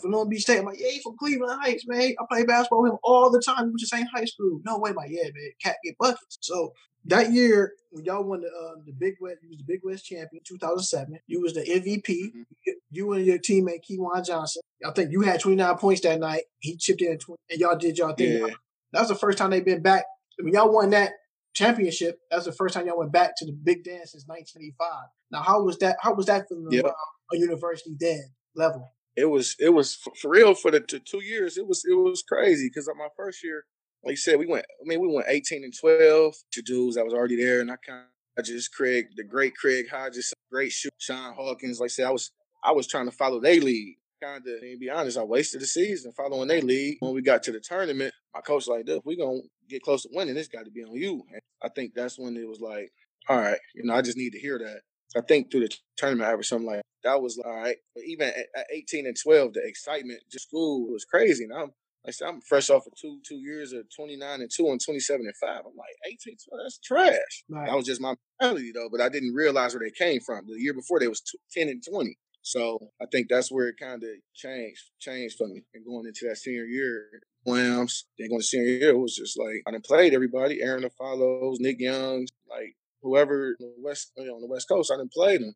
[0.00, 0.58] from Long Beach State.
[0.58, 2.14] I'm like, yeah, he from Cleveland Heights, man.
[2.18, 3.64] I play basketball with him all the time.
[3.66, 4.60] We went to the same high school.
[4.64, 6.38] No way, like, yeah, man, cat get buckets.
[6.40, 6.72] So
[7.04, 10.04] that year, when y'all won the uh, the Big West, you was the Big West
[10.06, 11.18] champion, 2007.
[11.26, 12.06] You was the MVP.
[12.08, 12.44] Mhm.
[12.66, 14.62] You, you and your teammate Kejuan Johnson.
[14.84, 16.44] I think you had 29 points that night.
[16.60, 18.38] He chipped in 20, and y'all did y'all thing.
[18.46, 18.54] Yeah.
[18.92, 20.04] That was the first time they've been back.
[20.38, 21.12] Mean, y'all won that
[21.54, 22.18] championship.
[22.30, 25.08] That was the first time y'all went back to the Big Dance since 1985.
[25.30, 25.96] Now, how was that?
[26.00, 26.80] How was that Yeah.
[26.82, 26.94] around
[27.32, 28.22] a university then
[28.54, 28.88] level?
[29.18, 31.56] It was it was for, real for the two years.
[31.58, 33.64] It was it was crazy because my first year,
[34.04, 34.64] like you said, we went.
[34.80, 37.76] I mean, we went eighteen and twelve to dudes that was already there, and I
[37.84, 38.04] kind
[38.36, 41.80] of just Craig, the great Craig Hodges, great shoot, Sean Hawkins.
[41.80, 42.30] Like I said, I was
[42.62, 43.96] I was trying to follow their lead.
[44.22, 46.96] Kind of, to be honest, I wasted the season following their lead.
[47.00, 50.08] When we got to the tournament, my coach like, "Dude, we gonna get close to
[50.12, 52.90] winning, it's got to be on you." And I think that's when it was like,
[53.28, 54.82] "All right, you know, I just need to hear that."
[55.16, 57.76] I think through the tournament, I was something like that was all right.
[57.94, 61.44] But even at, at 18 and 12, the excitement just school was crazy.
[61.44, 61.72] And I'm
[62.04, 64.80] like I said, I'm fresh off of two two years of 29 and 2 and
[64.84, 65.50] 27 and 5.
[65.50, 67.44] I'm like, 18, 12, that's trash.
[67.48, 67.66] Right.
[67.68, 70.46] That was just my mentality though, but I didn't realize where they came from.
[70.46, 72.16] The year before they was two, 10 and 20.
[72.42, 75.64] So I think that's where it kind of changed changed for me.
[75.74, 79.38] And going into that senior year, Williams, then going to senior year, it was just
[79.38, 84.40] like I done played everybody, Arron Afflalo, Nick Young, like whoever on the west on
[84.40, 85.54] the west coast, I didn't play them.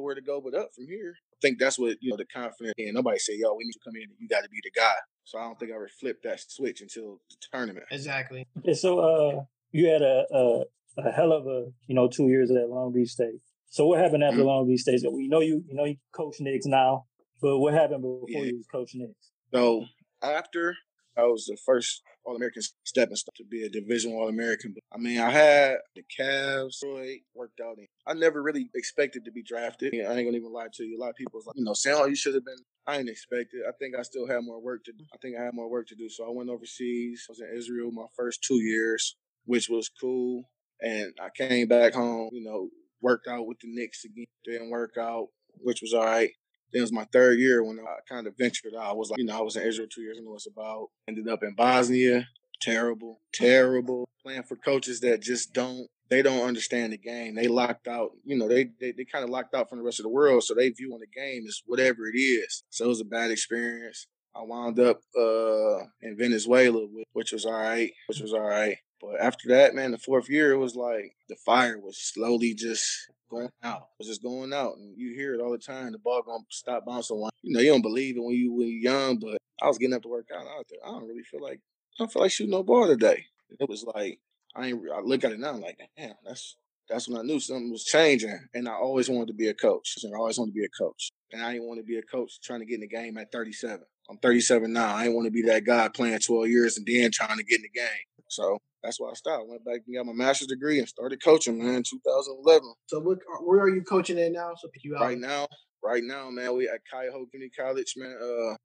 [0.00, 1.14] They where to go but up from here.
[1.34, 3.80] I think that's what you know the confidence and nobody say, yo, we need to
[3.84, 4.94] come in and you gotta be the guy.
[5.24, 7.86] So I don't think I ever flipped that switch until the tournament.
[7.90, 8.46] Exactly.
[8.58, 10.62] Okay, so uh, you had a, a
[10.98, 13.40] a hell of a you know two years at Long Beach State.
[13.68, 14.46] So what happened after Mhm.
[14.46, 15.00] Long Beach State?
[15.00, 17.04] So we know you you know you coach Knicks now,
[17.42, 18.50] but what happened before Yeah.
[18.50, 19.30] you was coaching Knicks?
[19.54, 19.84] So
[20.22, 20.74] after
[21.16, 24.74] I was the first All American stepping stone to be a Division All American.
[24.92, 27.76] I mean, I had the Cavs, Detroit, worked out.
[28.06, 29.94] I never really expected to be drafted.
[29.94, 30.98] I ain't gonna even lie to you.
[30.98, 32.96] A lot of people was like, you know, saying, "Oh, you should have been." I
[32.96, 33.62] didn't expect it.
[33.68, 35.04] I think I still had more work to do.
[35.12, 36.08] I think I had more work to do.
[36.08, 37.26] So I went overseas.
[37.28, 40.44] I was in Israel my first two years, which was cool.
[40.80, 42.68] And I came back home, you know,
[43.02, 44.24] worked out with the Knicks again.
[44.44, 46.30] Didn't work out, which was all right.
[46.72, 48.90] It was my third year when I kind of ventured out.
[48.90, 50.18] I was like, you know, I was in Israel two years.
[50.22, 50.88] What it's about.
[51.08, 52.28] Ended up in Bosnia.
[52.60, 54.06] Terrible, terrible.
[54.22, 57.34] Playing for coaches that just don't, they don't understand the game.
[57.34, 59.98] They locked out, you know, they they, they kind of locked out from the rest
[60.00, 60.44] of the world.
[60.44, 62.62] So they view on the game as whatever it is.
[62.68, 64.06] So it was a bad experience.
[64.34, 68.76] I wound up uh, in Venezuela, which was all right, which was all right.
[69.00, 73.10] But after that, man, the fourth year, it was like the fire was slowly just
[73.30, 73.82] going out.
[73.82, 75.92] It was just going out, and you hear it all the time.
[75.92, 77.16] The ball gonna stop bouncing.
[77.42, 79.94] You know, you don't believe it when you when you're young, but I was getting
[79.94, 80.46] up to work out.
[80.46, 80.80] I there.
[80.84, 81.60] I don't really feel like
[81.98, 83.24] I don't feel like shooting no ball today.
[83.58, 84.20] It was like
[84.54, 84.82] I ain't.
[84.94, 86.56] I look at it now, I'm like, damn, that's
[86.90, 88.38] that's when I knew something was changing.
[88.52, 89.96] And I always wanted to be a coach.
[90.04, 91.12] I always wanted to be a coach.
[91.32, 93.30] And I didn't want to be a coach trying to get in the game at
[93.30, 93.80] 37.
[94.10, 94.94] I'm 37 now.
[94.94, 97.60] I didn't want to be that guy playing 12 years and then trying to get
[97.60, 98.24] in the game.
[98.28, 99.48] So that's why I stopped.
[99.48, 102.72] Went back and got my master's degree and started coaching, man, in 2011.
[102.86, 104.52] So what, where are you coaching at now?
[104.56, 105.02] So pick you out.
[105.02, 105.46] Right now,
[105.82, 108.16] right now, man, we at Cuyahoga Community College, man.
[108.20, 108.56] Uh,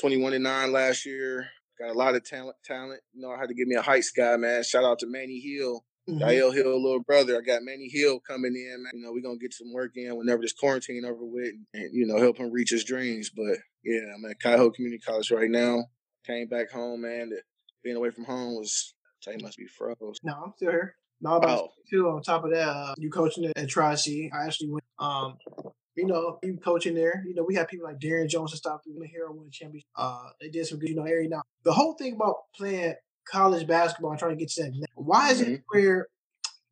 [0.00, 1.48] 21 and 9 last year.
[1.78, 2.56] Got a lot of talent.
[2.64, 3.00] Talent.
[3.12, 4.62] You know, I had to give me a heights guy, man.
[4.62, 5.84] Shout out to Manny Hill.
[6.08, 6.18] Mhm.
[6.18, 7.38] Dial Hill, little brother.
[7.38, 8.92] I got Manny Hill coming in, man.
[8.94, 12.06] You know, we're gonna get some work in whenever this quarantine over with and, you
[12.06, 13.30] know, help him reach his dreams.
[13.30, 15.84] But yeah, I'm at Cuyahoga Community College right now.
[16.26, 17.30] Came back home, man.
[17.84, 18.94] Being away from home was
[19.26, 20.18] they must be froze.
[20.24, 20.96] No, I'm still here.
[21.20, 21.68] No, I'm about Oh.
[21.88, 22.08] to too.
[22.08, 24.30] On top of that, uh, you coaching at Tri C.
[24.32, 24.84] I actually went.
[24.98, 25.38] Um,
[25.94, 27.22] you know, you coaching there.
[27.26, 28.80] You know, we have people like Darren Jones and stuff.
[28.84, 29.86] The hero won the championship.
[29.94, 30.88] Uh, they did some good.
[30.88, 31.42] You know, area now.
[31.64, 34.72] The whole thing about playing college basketball and trying to get to that.
[35.04, 35.62] Why is it Mhm.
[35.68, 36.08] where,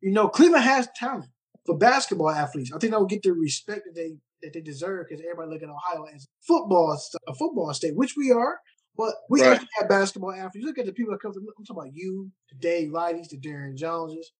[0.01, 1.29] you know, Cleveland has talent
[1.65, 2.71] for basketball athletes?
[2.73, 5.69] I think they'll get the respect that they that they deserve because everybody look at
[5.69, 8.59] Ohio as football a football state, which we are.
[8.97, 9.51] But we Right.
[9.53, 10.65] actually have basketball athletes.
[10.65, 11.43] Look at the people that come from.
[11.43, 14.31] I'm talking about you, the Dave Lighties, the Darren Joneses,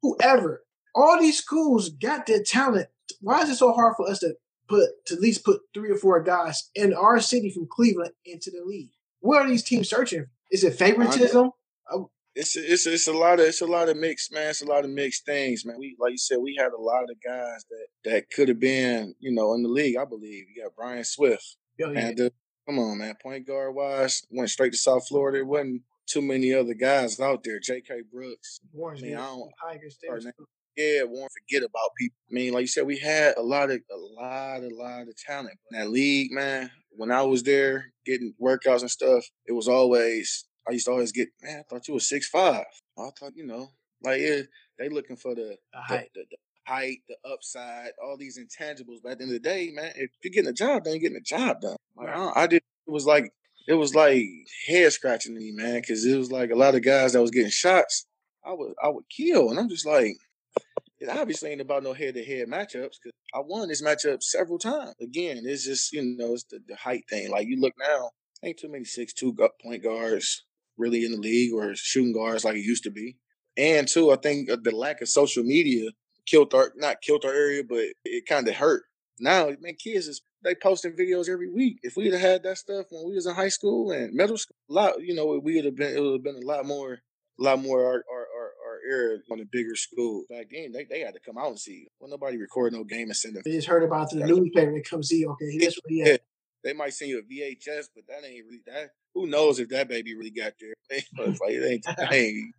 [0.00, 0.64] whoever.
[0.94, 2.88] All these schools got their talent.
[3.20, 4.36] Why is it so hard for us to
[4.68, 8.50] put to at least put three or four guys in our city from Cleveland into
[8.50, 8.90] the league?
[9.20, 10.26] What are these teams searching?
[10.50, 11.50] Is it favoritism?
[12.34, 14.50] It's a, it's a, it's a lot of it's a lot of mixed man.
[14.50, 15.76] It's a lot of mixed things, man.
[15.78, 19.14] We like you said, we had a lot of guys that that could have been,
[19.20, 19.96] you know, in the league.
[19.96, 21.56] I believe you got Brian Swift.
[21.78, 22.12] Yo, yeah.
[22.66, 25.38] Come on, man, point guard wise, went straight to South Florida.
[25.38, 27.58] It wasn't too many other guys out there.
[27.58, 28.02] J.K.
[28.12, 28.60] Brooks.
[28.72, 30.26] Warren, I mean, I don't- Tigers, they or was-
[30.76, 32.16] Yeah, won't forget about people.
[32.30, 35.16] I mean, like you said, we had a lot of a lot, a lot of
[35.16, 36.70] talent in that league, man.
[36.90, 41.12] When I was there getting workouts and stuff, it was always I used to always
[41.12, 42.64] get, man, I thought you were six five.
[42.98, 43.70] I thought, you know,
[44.02, 44.42] like yeah,
[44.78, 46.10] they looking for the the the, height.
[46.14, 48.98] the, the height, the upside, all these intangibles.
[49.02, 51.00] But at the end of the day, man, if you're getting a job done, you're
[51.00, 51.76] getting a job done.
[51.96, 52.62] Like, I, I did.
[52.86, 53.32] It was like
[53.68, 54.24] it was like
[54.66, 57.50] head scratching me, man, because it was like a lot of guys that was getting
[57.50, 58.06] shots.
[58.44, 60.16] I would I would kill, and I'm just like,
[60.98, 64.58] it obviously ain't about no head to head matchups because I won this matchup several
[64.58, 64.94] times.
[65.00, 67.30] Again, it's just you know it's the, the height thing.
[67.30, 68.10] Like you look now,
[68.42, 70.44] ain't too many six two point guards
[70.76, 73.16] really in the league or shooting guards like it used to be.
[73.56, 75.90] And two, I think uh, the lack of social media
[76.26, 78.84] killed our not killed our area, but it kind of hurt.
[79.18, 81.78] Now, man, kids is they posting videos every week.
[81.82, 84.56] If we'd have had that stuff when we was in high school and middle school,
[84.70, 86.94] a lot, you know, we would have been it would have been a lot more,
[86.94, 90.24] a lot more our our our, our era on a bigger school.
[90.30, 91.86] Back then, they, they had to come out and see.
[92.00, 93.42] Well, nobody record no game and send them.
[93.44, 94.72] They just heard about the newspaper.
[94.72, 96.20] They come see, okay, that's what he had.
[96.64, 98.90] They might send you a VHS, but that ain't really that.
[99.14, 100.74] Who knows if that baby really got there?
[101.18, 102.54] It's like it ain't, ain't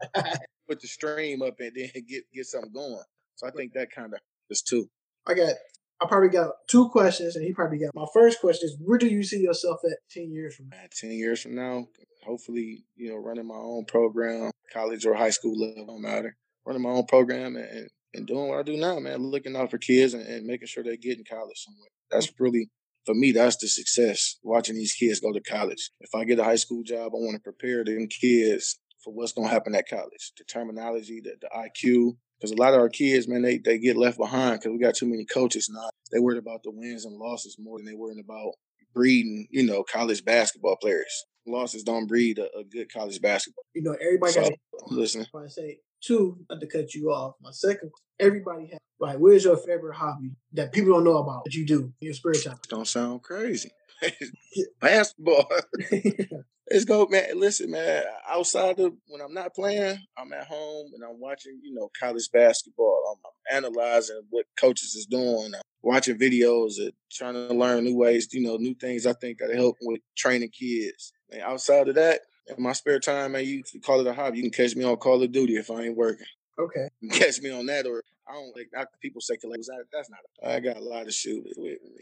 [0.68, 3.04] put the stream up and then get get something going.
[3.36, 4.89] So I think that kind of is too.
[5.28, 5.54] I got,
[6.02, 7.96] I probably got two questions, and he probably got.
[7.96, 10.78] My first question is, where do you see yourself at ten years from now?
[10.92, 11.88] Ten years from now,
[12.26, 16.36] hopefully, you know, running my own program, college or high school level, don't matter.
[16.66, 19.22] Running my own program and, and, and doing what I do now, man.
[19.22, 21.89] Looking out for kids and, and making sure they get in college somewhere.
[22.10, 22.70] That's really
[23.06, 24.38] for me, that's the success.
[24.44, 25.89] Watching these kids go to college.
[26.00, 29.34] If I get a high school job, I want to prepare them kids for what's
[29.34, 30.32] going to happen at college.
[30.38, 32.16] The terminology, the, the IQ.
[32.39, 34.96] Because a lot of our kids, man, they, they get left behind because we got
[34.96, 35.89] too many coaches now.
[36.12, 38.54] They worried about the wins and losses more than they worried about
[38.94, 41.26] breeding, you know, college basketball players.
[41.46, 43.63] Losses don't breed a, a good college basketball.
[43.74, 44.52] You know, everybody So, got.
[44.92, 47.36] listen, I say two, not to cut you off.
[47.42, 48.80] My second, everybody has.
[49.00, 52.13] Like, where's your favorite hobby that people don't know about that you do in your
[52.13, 52.58] spare time?
[52.70, 53.72] don't sound crazy.
[54.82, 55.50] basketball.
[56.72, 57.39] Let's go, man.
[57.39, 58.04] Listen, man.
[58.30, 62.30] Outside of when I'm not playing, I'm at home and I'm watching, you know, college
[62.32, 63.02] basketball.
[63.12, 65.52] I'm, I'm analyzing what coaches is doing.
[65.54, 69.39] I'm watching videos and trying to learn new ways, you know, new things I think
[69.39, 71.12] that help with training kids.
[71.32, 74.38] And outside of that, in my spare time, man, you call it a hobby.
[74.38, 76.26] You can catch me on Call of Duty if I ain't working.
[76.60, 76.88] Okay.
[77.02, 78.70] You can catch me on that, or I don't like.
[78.74, 79.66] Not people say collect.
[79.68, 80.20] that- That's not.
[80.48, 81.54] I got a lot of shoes.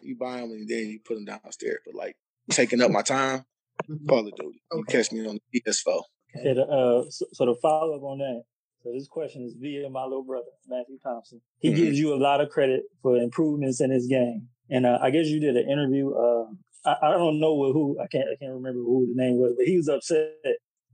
[0.02, 1.80] You buy them and then you put them downstairs.
[1.86, 2.16] But like
[2.50, 3.46] taking up my time,
[3.90, 4.08] Mhm.
[4.08, 4.62] Call of Duty.
[4.74, 4.98] You Okay.
[4.98, 6.04] catch me on the PS4.
[6.38, 8.44] Okay, the, uh, so, so to follow up on that,
[8.84, 11.42] so this question is via my little brother Matthew Thompson.
[11.60, 11.76] He Mhm.
[11.76, 15.28] gives you a lot of credit for improvements in his game, and uh, I guess
[15.28, 16.12] you did an interview.
[16.14, 16.48] Uh,
[16.86, 19.66] I, I don't know who I can't I can't remember who the name was, but
[19.66, 20.34] he was upset.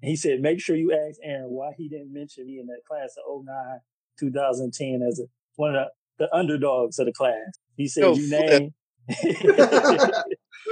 [0.02, 3.16] He said, "Make sure you ask Aaron why he didn't mention me in that class
[3.18, 3.80] of 09,
[4.20, 5.24] 2010 as a,
[5.56, 5.88] one of
[6.20, 8.74] the, the underdogs of the class." He said, Yo, "You named."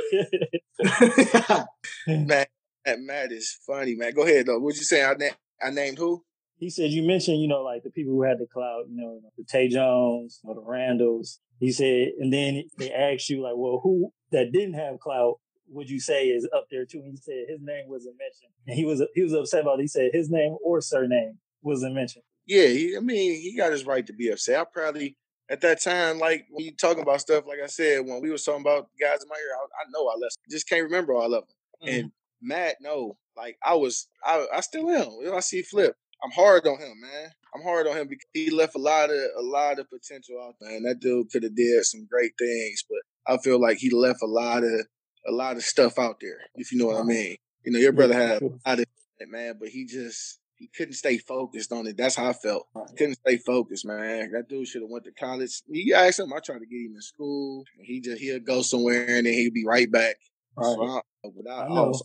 [2.07, 2.45] Man,
[2.85, 4.13] that Matt is funny, man.
[4.13, 4.59] Go ahead though.
[4.59, 5.05] What you saying?
[5.05, 6.23] I, na- I named who?
[6.57, 9.19] He said you mentioned, you know, like the people who had the clout, you know,
[9.37, 11.39] the Tay Jones or the Randalls.
[11.59, 15.89] He said, and then they asked you, like, well, who that didn't have clout would
[15.89, 16.99] you say is up there too?
[16.99, 19.79] And he said his name wasn't mentioned, and he was he was upset about.
[19.79, 19.83] It.
[19.83, 22.23] He said his name or surname wasn't mentioned.
[22.45, 24.59] Yeah, he, I mean, he got his right to be upset.
[24.59, 25.17] I probably
[25.49, 28.43] at that time, like when you talking about stuff, like I said, when we was
[28.43, 31.33] talking about guys in my ear, I, I know I left, just can't remember all
[31.33, 31.87] of them.
[31.87, 31.99] Mm.
[31.99, 35.33] And Matt, no, like I was, I, I still am.
[35.33, 37.29] I see Flip, I'm hard on him, man.
[37.53, 40.55] I'm hard on him because he left a lot of a lot of potential out
[40.59, 40.75] there.
[40.75, 44.23] And that dude could have did some great things, but I feel like he left
[44.23, 44.87] a lot of
[45.27, 46.39] a lot of stuff out there.
[46.55, 47.35] If you know what I mean.
[47.63, 48.85] You know, your brother had a lot of
[49.19, 51.95] it, man, but he just he couldn't stay focused on it.
[51.95, 52.67] That's how I felt.
[52.97, 54.31] Couldn't stay focused, man.
[54.31, 55.61] That dude should have went to college.
[55.67, 56.33] You asked him.
[56.33, 57.65] I tried to get him in school.
[57.81, 60.15] He just he'll go somewhere and then he'll be right back.
[60.61, 61.01] So Right.
[61.25, 61.87] I, but I, I I know.
[61.87, 62.03] was-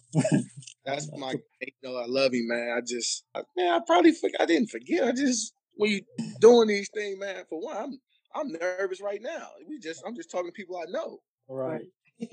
[0.84, 2.74] that's my, you know, I love him, man.
[2.76, 5.04] I just, I, man, I probably, forg I didn't forget.
[5.04, 6.00] I just, when you
[6.40, 7.98] doing these things, man, for one, I'm,
[8.34, 9.48] I'm nervous right now.
[9.68, 11.18] We just, I'm just talking to people I know.
[11.48, 11.82] Right.
[12.22, 12.26] I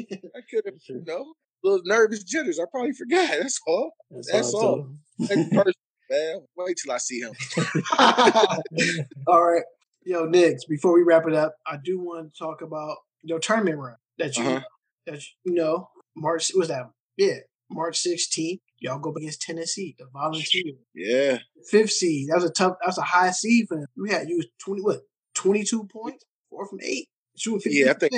[0.49, 0.97] could have, Sure.
[0.97, 2.57] you know, little nervous jitters.
[2.59, 3.29] I probably forgot.
[3.41, 3.91] That's all.
[4.11, 4.65] That's, That's all.
[4.65, 4.89] all.
[5.19, 5.73] Next person,
[6.09, 6.41] man.
[6.55, 7.33] Wait till I see him.
[9.27, 9.63] All right.
[10.05, 13.77] Yo, Nix, before we wrap it up, I do want to talk about your tournament
[13.77, 14.61] run that you Uh-huh.
[15.05, 16.89] that you, you know, March was that?
[17.17, 17.39] Yeah.
[17.69, 20.75] March 16th, y'all go against Tennessee, the Volunteers.
[20.95, 21.39] Yeah.
[21.69, 22.29] Fifth seed.
[22.29, 22.77] That was a tough.
[22.81, 23.87] That was a high seed for them.
[23.97, 25.01] We had you was twenty what?
[25.33, 27.09] Twenty two points, four from eight.
[27.37, 28.13] Shooting 50 Yeah, I think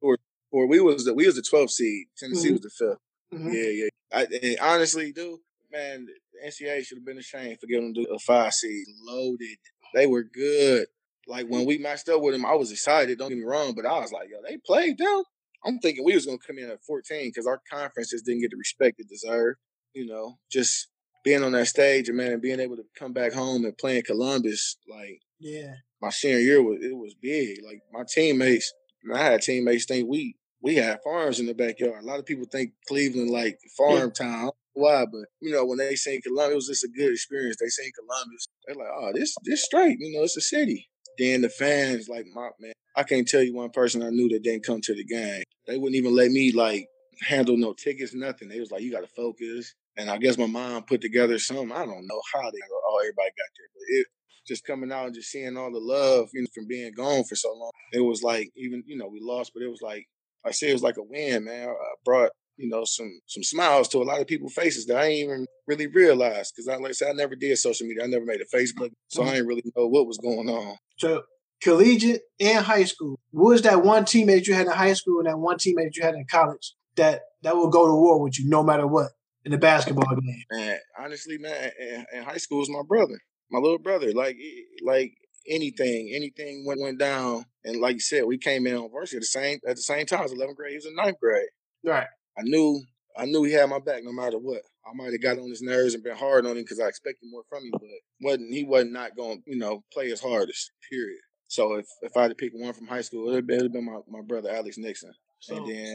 [0.00, 0.18] or
[0.50, 2.06] or we was the we was the 12th seed.
[2.18, 2.52] Tennessee Mhm.
[2.52, 2.98] was the 5th
[3.38, 3.54] Mhm.
[3.54, 3.88] Yeah, yeah.
[4.12, 5.38] I, and honestly, dude,
[5.70, 8.86] man, the NCAA should have been ashamed for giving them a five seed.
[9.02, 9.58] Loaded.
[9.94, 10.86] They were good.
[11.26, 13.18] Like when we matched up with them, I was excited.
[13.18, 15.22] Don't get me wrong, but I was like, yo, they played them.
[15.64, 18.56] I'm thinking we was gonna come in at 14 because our conferences didn't get the
[18.56, 19.58] respect it deserved.
[19.94, 20.88] You know, just
[21.24, 24.02] being on that stage and man, and being able to come back home and playing
[24.06, 25.74] Columbus, like Yeah.
[26.02, 27.58] my senior year was it was big.
[27.64, 28.72] Like my teammates,
[29.12, 32.02] I had teammates think we we had farms in the backyard.
[32.02, 34.28] A lot of people think Cleveland like farm town.
[34.30, 35.04] I don't know Why?
[35.06, 37.56] But you know, when they seen Columbus, it was just a good experience.
[37.60, 40.88] They seen Columbus, they're like, "Oh, this this straight." You know, it's a city.
[41.18, 44.42] Then the fans, like my man, I can't tell you one person I knew that
[44.42, 45.42] didn't come to the game.
[45.66, 46.86] They wouldn't even let me like
[47.22, 48.48] handle no tickets, nothing.
[48.48, 51.72] They was like, "You got to focus." And I guess my mom put together some.
[51.72, 54.06] I don't know how they all everybody got there, but it
[54.46, 57.36] just coming out and just seeing all the love, you know, from being gone for
[57.36, 57.70] so long.
[57.92, 60.06] It was like even you know we lost, but it was like
[60.44, 61.68] I said, it was like a win, man.
[61.68, 65.06] I brought you know some some smiles to a lot of people's faces that I
[65.06, 68.04] ain't even really realized because I like I said I never did social media.
[68.04, 69.34] I never made a Facebook, so I mm-hmm.
[69.34, 70.76] didn't really know what was going on.
[70.98, 71.22] So
[71.64, 73.18] collegiate and high school.
[73.30, 76.02] What was that one teammate you had in high school and that one teammate you
[76.02, 79.08] had in college that that will go to war with you no matter what
[79.44, 80.44] in the basketball game?
[80.52, 83.18] Man, honestly, man, in, in high school was my brother,
[83.50, 84.12] my little brother.
[84.12, 84.36] Like
[84.84, 85.14] like
[85.48, 89.22] anything, anything went went down, and like you said, we came in on varsity at
[89.22, 90.20] the same at the same time.
[90.20, 91.48] I was 11th grade, he was in ninth grade.
[91.82, 92.06] Right.
[92.38, 92.82] I knew
[93.16, 94.62] I knew he had my back no matter what.
[94.86, 97.26] I might have got on his nerves and been hard on him because I expected
[97.30, 97.88] more from him, but
[98.20, 100.70] wasn't he wasn't not going to you know play his hardest.
[100.90, 101.20] Period.
[101.54, 103.84] So if if I had to pick one from high school, it'd been, it'd been
[103.84, 105.12] my, my brother Alex Nixon.
[105.38, 105.94] So and then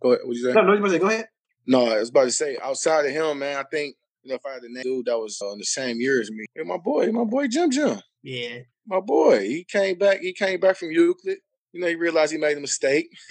[0.00, 0.20] go ahead.
[0.24, 0.52] What you say?
[0.52, 1.28] no, no, you say, go ahead.
[1.66, 3.56] No, I was about to say outside of him, man.
[3.58, 5.64] I think you know if I had to name dude that was uh, in the
[5.64, 8.60] same year as me, hey, my boy, my boy Jim Jim, Yeah.
[8.86, 9.40] my boy.
[9.40, 10.20] He came back.
[10.20, 11.38] He came back from Euclid.
[11.72, 13.08] You know, he realized he made a mistake.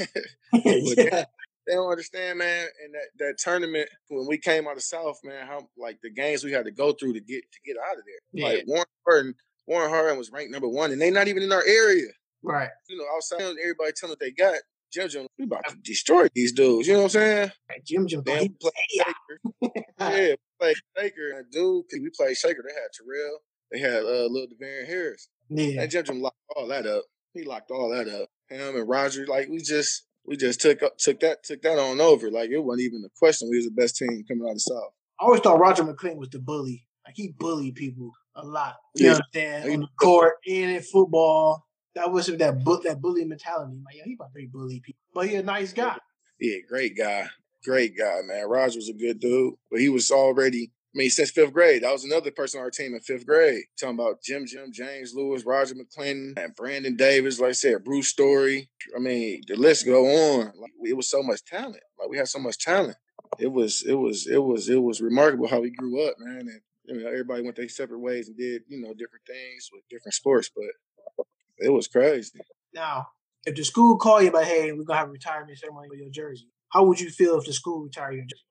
[0.54, 1.24] yeah.
[1.66, 2.68] they don't understand, man.
[2.84, 6.44] And that, that tournament when we came out of South, man, how like the games
[6.44, 8.20] we had to go through to get to get out of there.
[8.34, 8.48] Yeah.
[8.58, 9.34] Like Warren Harding,
[9.68, 12.08] Warren Harding was ranked number one, and they not even in our area.
[12.44, 12.70] Right.
[12.88, 14.56] You know, outside of everybody telling what they got.
[14.94, 16.88] Jim Jim, we about to destroy these dudes.
[16.88, 17.52] You know what I'm saying?
[17.70, 17.86] right.
[17.86, 18.22] Jim Jim.
[18.24, 19.82] Then we played Shaker.
[20.00, 22.64] Yeah, we played Shaker and dude, we played Shaker.
[22.66, 23.40] They had Terrell.
[23.72, 25.28] They had uh, little Devarian Harris.
[25.50, 25.82] Yeah.
[25.82, 27.04] And Jim Jim locked all that up.
[27.34, 28.30] He locked all that up.
[28.50, 32.00] Him and Roger, like we just we just took up took that took that on
[32.00, 32.32] over.
[32.32, 33.50] Like it wasn't even a question.
[33.50, 34.92] We was the best team coming out of the South.
[35.20, 36.88] I always thought Roger McLean was the bully.
[37.06, 38.76] Like he bullied people a lot.
[38.96, 39.12] You Yeah.
[39.14, 39.72] understand?
[39.72, 41.66] On the court and in football.
[41.96, 43.80] That was that bu- that bully mentality.
[43.86, 45.00] Like, yeah, he about to bully people.
[45.14, 45.98] But he a nice guy.
[46.40, 47.30] Yeah, great guy.
[47.64, 48.46] Great guy, man.
[48.48, 49.54] Roger was a good dude.
[49.72, 52.72] But he was already I mean, since fifth grade, that was another person on our
[52.72, 53.64] team in fifth grade.
[53.78, 58.08] Talking about Jim Jim, James Lewis, Roger McClendon, and Brandon Davis, like I said, Bruce
[58.08, 58.70] Story.
[58.96, 60.54] I mean, the list go on.
[60.58, 61.84] Like it was so much talent.
[62.00, 62.96] Like we had so much talent.
[63.40, 66.40] It was, it was, it was, it was remarkable how we grew up, man.
[66.48, 69.84] And you know, everybody went their separate ways and did, you know, different things with
[69.90, 71.26] different sports, but
[71.58, 72.40] it was crazy.
[72.74, 73.08] Now,
[73.46, 76.10] if the school call you like, hey, we're gonna have a retirement ceremony with your
[76.10, 78.44] jersey, how would you feel if the school retire your jersey?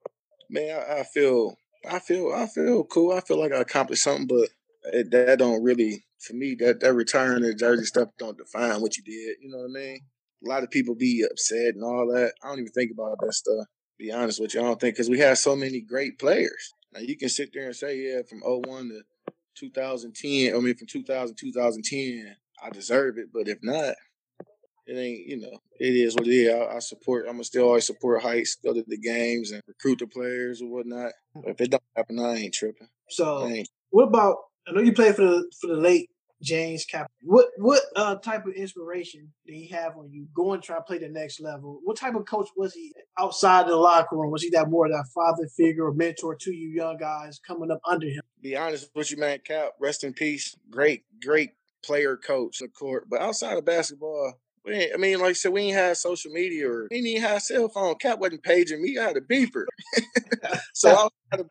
[0.50, 1.56] Man, I, I feel,
[1.88, 3.12] I feel, I feel cool.
[3.12, 4.48] I feel like I accomplished something, but
[4.92, 8.96] it, that don't really, for me, that that retiring the jersey stuff don't define what
[8.96, 9.36] you did.
[9.40, 10.00] You know what I mean?
[10.44, 12.34] A lot of people be upset and all that.
[12.42, 13.66] I don't even think about that stuff.
[13.98, 16.74] Be honest with you, I don't think because we have so many great players.
[16.94, 19.02] Now you can sit there and say, yeah, from 01 to
[19.56, 23.28] 2010, I mean from 2000 2010, I deserve it.
[23.32, 23.94] But if not,
[24.86, 25.26] it ain't.
[25.26, 26.54] You know, it is what it is.
[26.54, 27.26] I, I support.
[27.26, 28.56] I'm gonna still always support Heights.
[28.62, 31.12] Go to the games and recruit the players or whatnot.
[31.34, 32.88] But if it don't happen, I ain't tripping.
[33.10, 34.36] So I ain't what about
[34.68, 36.10] I know you played for the for the late
[36.44, 37.10] James Cap.
[37.22, 40.82] What what uh, type of inspiration did he have when you go and try to
[40.82, 41.80] play the next level?
[41.82, 44.30] What type of coach was he outside the locker room?
[44.30, 47.80] Was he that more that father figure or mentor to you young guys coming up
[47.88, 48.22] under him?
[48.44, 49.38] be honest with you, man.
[49.44, 50.54] Cap, rest in peace.
[50.70, 53.08] Great, great player, coach, the court.
[53.08, 54.34] But outside of basketball,
[54.64, 57.06] we ain't, I mean, like I said, we ain't had social media or we ain't
[57.06, 57.94] even had a cell phone.
[57.96, 58.98] Cap wasn't paging me.
[58.98, 59.64] I had a beeper.
[60.74, 60.90] so
[61.32, 61.48] outside of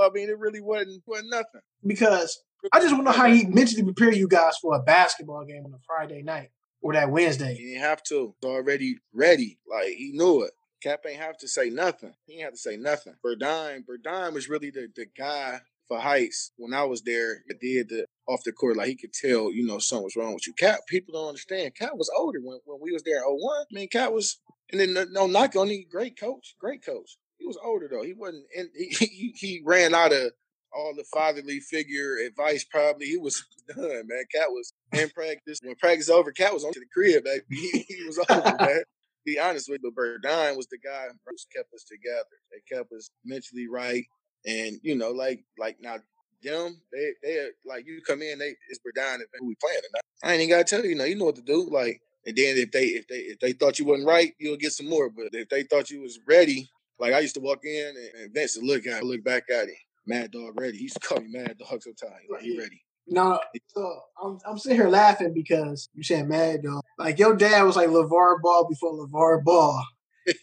[0.00, 1.60] I mean, it really wasn't wasn't nothing.
[1.86, 2.40] Because
[2.72, 5.64] I just want to know how he mentally prepared you guys for a basketball game
[5.64, 6.50] on a Friday night
[6.80, 7.54] or that Wednesday.
[7.54, 8.34] He didn't have to.
[8.40, 9.58] He's already ready.
[9.70, 10.52] Like he knew it.
[10.82, 12.12] Cap ain't have to say nothing.
[12.26, 13.14] He ain't have to say nothing.
[13.24, 17.42] Burdine, Burdine was really the, the guy for Heights when I was there.
[17.48, 20.34] That did the off the court, like he could tell, you know, something was wrong
[20.34, 20.52] with you.
[20.52, 21.74] Cap, people don't understand.
[21.76, 23.18] Cap was older when, when we was there.
[23.18, 23.66] in 01.
[23.70, 24.40] I mean, Cap was,
[24.70, 25.84] and then no, no knock on him.
[25.90, 27.16] Great coach, great coach.
[27.38, 28.02] He he was older though.
[28.02, 28.44] He wasn't.
[28.56, 30.32] And he, he he ran out of
[30.72, 32.64] all the fatherly figure advice.
[32.64, 34.24] Probably he was done, man.
[34.34, 35.58] Cat was in practice.
[35.62, 37.44] When practice over, Cat was on to the crib, baby.
[37.50, 38.82] He, he was over, man.
[39.24, 42.24] Be honest with you, but Burdine was the guy who kept us together.
[42.52, 44.04] They kept us mentally right,
[44.46, 45.96] and you know, like like now
[46.42, 50.02] them, they they like you come in, they it's and who we playing tonight.
[50.22, 51.68] I ain't even gotta tell you, you know, you know what to do.
[51.70, 54.72] Like, and then if they if they if they thought you wasn't right, you'll get
[54.72, 55.10] some more.
[55.10, 58.34] But if they thought you was ready, like I used to walk in and, and
[58.34, 59.74] Vince would look at look back at him.
[60.06, 60.72] Mad Dog ready.
[60.72, 62.22] He's used to call me Mad Dog sometimes.
[62.30, 62.82] Like he ready.
[63.08, 63.38] No,
[63.68, 66.82] so I'm I'm sitting here laughing because you said Mad Dog.
[66.98, 69.84] Like your dad was like LaVar Ball before LaVar Ball.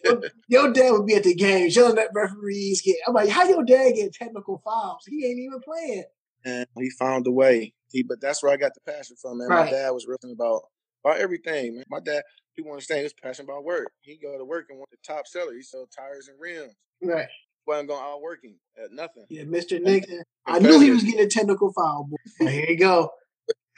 [0.04, 2.82] your, your dad would be at the game yelling at referees.
[2.82, 5.04] Get, I'm like, how your dad get technical fouls?
[5.06, 6.06] He ain't even playing.
[6.46, 7.74] And he found a way.
[7.92, 9.50] He, but that's where I got the passion from, man.
[9.50, 9.66] Right.
[9.66, 10.62] My dad was ripping about
[11.04, 11.84] about everything, man.
[11.90, 12.24] My dad,
[12.56, 13.92] people understand, he was passionate about work.
[14.02, 15.54] He go to work and want the top seller.
[15.54, 16.74] He sell tires and rims.
[17.02, 17.28] Right.
[17.66, 19.26] Wasn't going out working at uh, nothing.
[19.30, 19.82] Yeah, Mr.
[19.82, 20.24] Nixon.
[20.46, 22.08] I knew he was getting a technical foul.
[22.10, 22.18] Boy.
[22.40, 23.10] But here you go.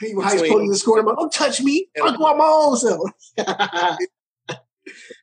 [0.01, 0.99] High school Between- the score.
[0.99, 1.87] I'm like, don't touch me.
[2.01, 3.09] I'll go out my own self.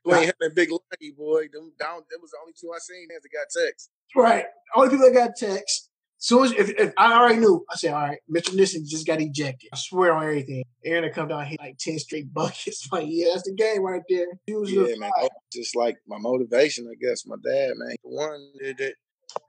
[0.05, 2.01] Between him and Big Lucky, boy, them down.
[2.11, 3.91] That was the only two I seen that got text.
[4.17, 4.45] right.
[4.75, 5.91] Only people that got text.
[6.25, 8.55] Soon as if, if I already knew, I said, all right, Mr.
[8.55, 9.71] Nixon just got ejected.
[9.73, 10.63] I swear on everything.
[10.85, 12.89] Aaron to come down here like 10 straight buckets.
[12.93, 14.27] Like, yeah, that's the game right there.
[14.47, 15.11] Yeah, man.
[15.53, 17.27] Just like my motivation, I guess.
[17.27, 18.95] My dad, man, the one that,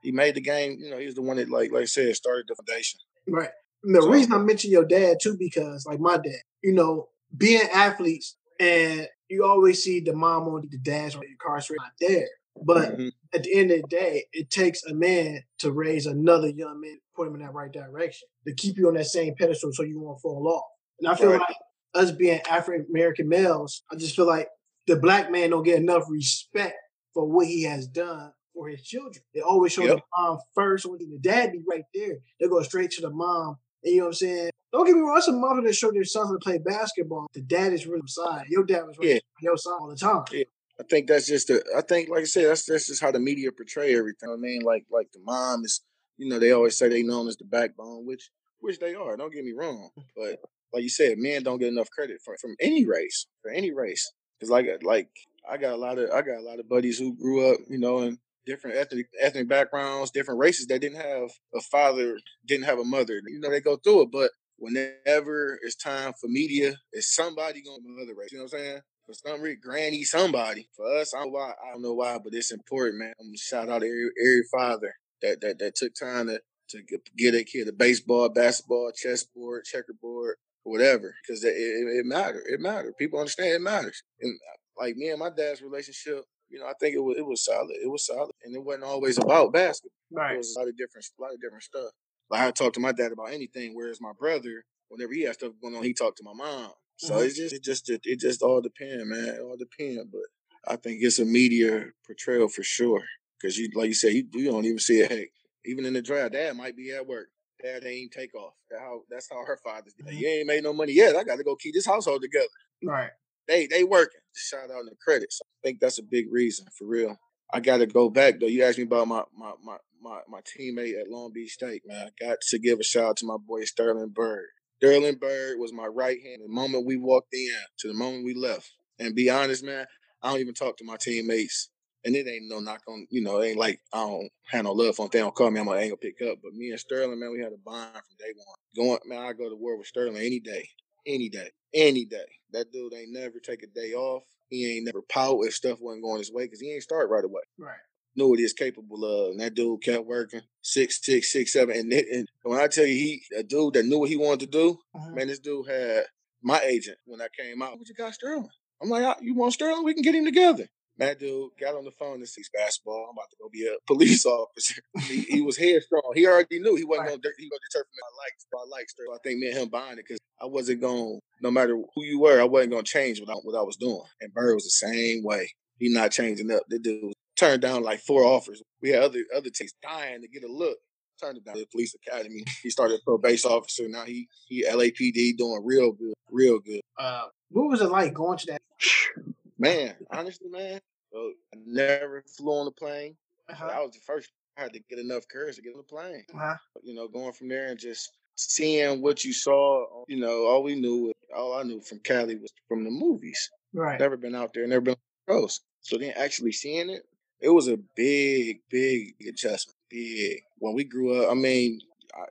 [0.02, 0.78] he made the game.
[0.80, 2.98] You know, he was the one that, like, like I said, started the foundation.
[3.28, 3.50] Right.
[3.84, 7.08] And the So- reason I mention your dad too, because like my dad, you know,
[7.36, 12.28] being athletes and you always see the mom or the dad's or incarcerated not there.
[12.62, 13.12] But Mhm.
[13.32, 16.98] at the end of the day, it takes a man to raise another young man,
[17.14, 20.00] put him in that right direction, to keep you on that same pedestal so you
[20.00, 20.64] won't fall off.
[21.00, 21.40] And I feel Right.
[21.40, 21.56] like
[21.94, 24.48] us being African American males, I just feel like
[24.86, 26.76] the black man don't get enough respect
[27.12, 29.24] for what he has done for his children.
[29.34, 29.96] They always show Yep.
[29.96, 32.18] the mom first, or the dad be right there.
[32.40, 33.58] They go straight to the mom.
[33.82, 34.50] And you know what I'm saying?
[34.72, 37.26] Don't get me wrong, some mothers that show their sons to play basketball.
[37.32, 38.46] The dad is really side.
[38.48, 39.14] Your dad was right Yeah.
[39.14, 40.24] on your side all the time.
[40.32, 40.44] Yeah.
[40.80, 41.64] I think that's just the.
[41.76, 44.30] I think, like I said, that's that's just how the media portray everything.
[44.30, 45.80] I mean, like like the mom is,
[46.16, 49.16] you know, they always say they know known as the backbone, which which they are.
[49.16, 50.40] Don't get me wrong, mm, but
[50.72, 54.12] like you said, men don't get enough credit for, from any race, for any race.
[54.38, 55.08] Because like uh, like
[55.48, 57.78] I got a lot of I got a lot of buddies who grew up, you
[57.78, 62.80] know, in different ethnic ethnic backgrounds, different races that didn't have a father, didn't have
[62.80, 63.20] a mother.
[63.26, 67.80] You know, they go through it, but whenever it's time for media, it's somebody going
[67.82, 68.32] to another race.
[68.32, 68.80] You know what I'm saying?
[69.06, 70.68] For some reason, granny, somebody.
[70.76, 71.50] For us, I don't know why.
[71.50, 73.12] I don't know why, but it's important, man.
[73.20, 76.40] I'm gonna shout out every, every father that, that that took time to
[76.70, 82.06] to get, get a kid a baseball, basketball, chessboard, checkerboard, whatever, because it, it, it
[82.06, 82.44] mattered.
[82.46, 82.96] It mattered.
[82.98, 84.02] People understand it matters.
[84.20, 87.26] And uh, like me and my dad's relationship, you know, I think it was it
[87.26, 87.76] was solid.
[87.82, 89.92] It was solid, and it wasn't always about basketball.
[90.10, 90.34] Right.
[90.34, 91.90] It was a lot of different, a lot of different stuff.
[92.30, 95.52] Like I talked to my dad about anything, whereas my brother, whenever he had stuff
[95.60, 96.70] going on, he talked to my mom.
[96.96, 97.24] So Mhm.
[97.26, 99.24] it's just, it just, it just all depend, man.
[99.34, 100.10] It all depend.
[100.12, 100.22] But
[100.66, 103.02] I think it's a media portrayal for sure.
[103.38, 105.10] Because you, like you said, you, you don't even see it.
[105.10, 105.28] Hey,
[105.66, 107.28] even in the draft, dad might be at work.
[107.62, 108.54] Dad ain't take off.
[108.70, 109.94] That how that's how her father's.
[109.94, 110.14] did.
[110.14, 111.16] You ain't made no money yet.
[111.16, 112.46] I got to go keep this household together.
[112.82, 113.10] Right.
[113.48, 114.20] They they working.
[114.34, 115.40] Shout out in the credits.
[115.42, 117.16] I think that's a big reason for real.
[117.52, 118.46] I got to go back though.
[118.46, 122.08] You asked me about my my my my, my teammate at Long Beach State, man.
[122.08, 124.46] I got to give a shout out to my boy Sterling Bird.
[124.78, 128.34] Sterling Bird was my right hand the moment we walked in to the moment we
[128.34, 128.70] left.
[128.98, 129.86] And be honest, man,
[130.22, 131.70] I don't even talk to my teammates.
[132.04, 134.72] And it ain't no knock on, you know, it ain't like I don't have no
[134.72, 135.10] love for them.
[135.12, 136.38] They don't call me, I'm gonna gonna pick up.
[136.42, 138.56] But me and Sterling, man, we had a bond from day one.
[138.88, 140.68] Going, man, I go to war with Sterling any day,
[141.06, 142.26] any day, any day.
[142.52, 144.22] That dude ain't never take a day off.
[144.50, 147.24] He ain't never pout if stuff wasn't going his way because he ain't start right
[147.24, 147.78] away Right.
[148.16, 149.30] Knew what he is capable of.
[149.32, 151.76] And that dude kept working six, six, six, seven.
[151.76, 154.40] And, it- and when I tell you, he a dude that knew what he wanted
[154.40, 155.14] to do, Mhm.
[155.14, 156.04] man, this dude had
[156.42, 157.78] my agent when I came out.
[157.78, 158.48] What you got Sterling?
[158.82, 159.84] I'm like, "Ah, you want Sterling?
[159.84, 160.68] We can get him together.
[160.98, 163.06] That dude got on the phone and sees basketball.
[163.10, 164.80] I'm about to go be a police officer.
[165.08, 166.12] he, he was headstrong.
[166.14, 167.10] He already knew he wasn't Right.
[167.10, 168.02] going to he gonna deter from me.
[168.04, 168.32] I like
[168.64, 169.14] I like Sterling.
[169.18, 171.18] I think me and him buying it because I wasn't going.
[171.40, 173.76] No matter who you were, I wasn't going to change what I, what I was
[173.76, 174.02] doing.
[174.20, 175.50] And Bird was the same way.
[175.78, 176.62] He not changing up.
[176.68, 178.62] The dude turned down like four offers.
[178.82, 180.78] We had other other teams dying to get a look.
[181.20, 181.54] Turned it down.
[181.54, 182.44] The police academy.
[182.62, 183.88] He started a probation officer.
[183.88, 186.80] Now he he LAPD doing real good, real good.
[186.98, 188.62] Uh, what was it like going to that?
[189.58, 190.80] Man, honestly, man,
[191.12, 193.16] so I never flew on the plane.
[193.48, 193.68] Uh-huh.
[193.68, 194.32] That was the first.
[194.58, 196.24] I had to get enough courage to get on the plane.
[196.34, 196.56] Uh-huh.
[196.82, 199.86] You know, going from there and just seeing what you saw.
[200.08, 203.50] You know, all we knew, all I knew from Cali was from the movies.
[203.72, 203.98] Right.
[203.98, 205.62] Never been out there, never been on the coast.
[205.80, 207.04] So then actually seeing it,
[207.44, 209.76] it was a big, big adjustment.
[209.90, 210.40] Big.
[210.58, 211.78] When we grew up, I mean,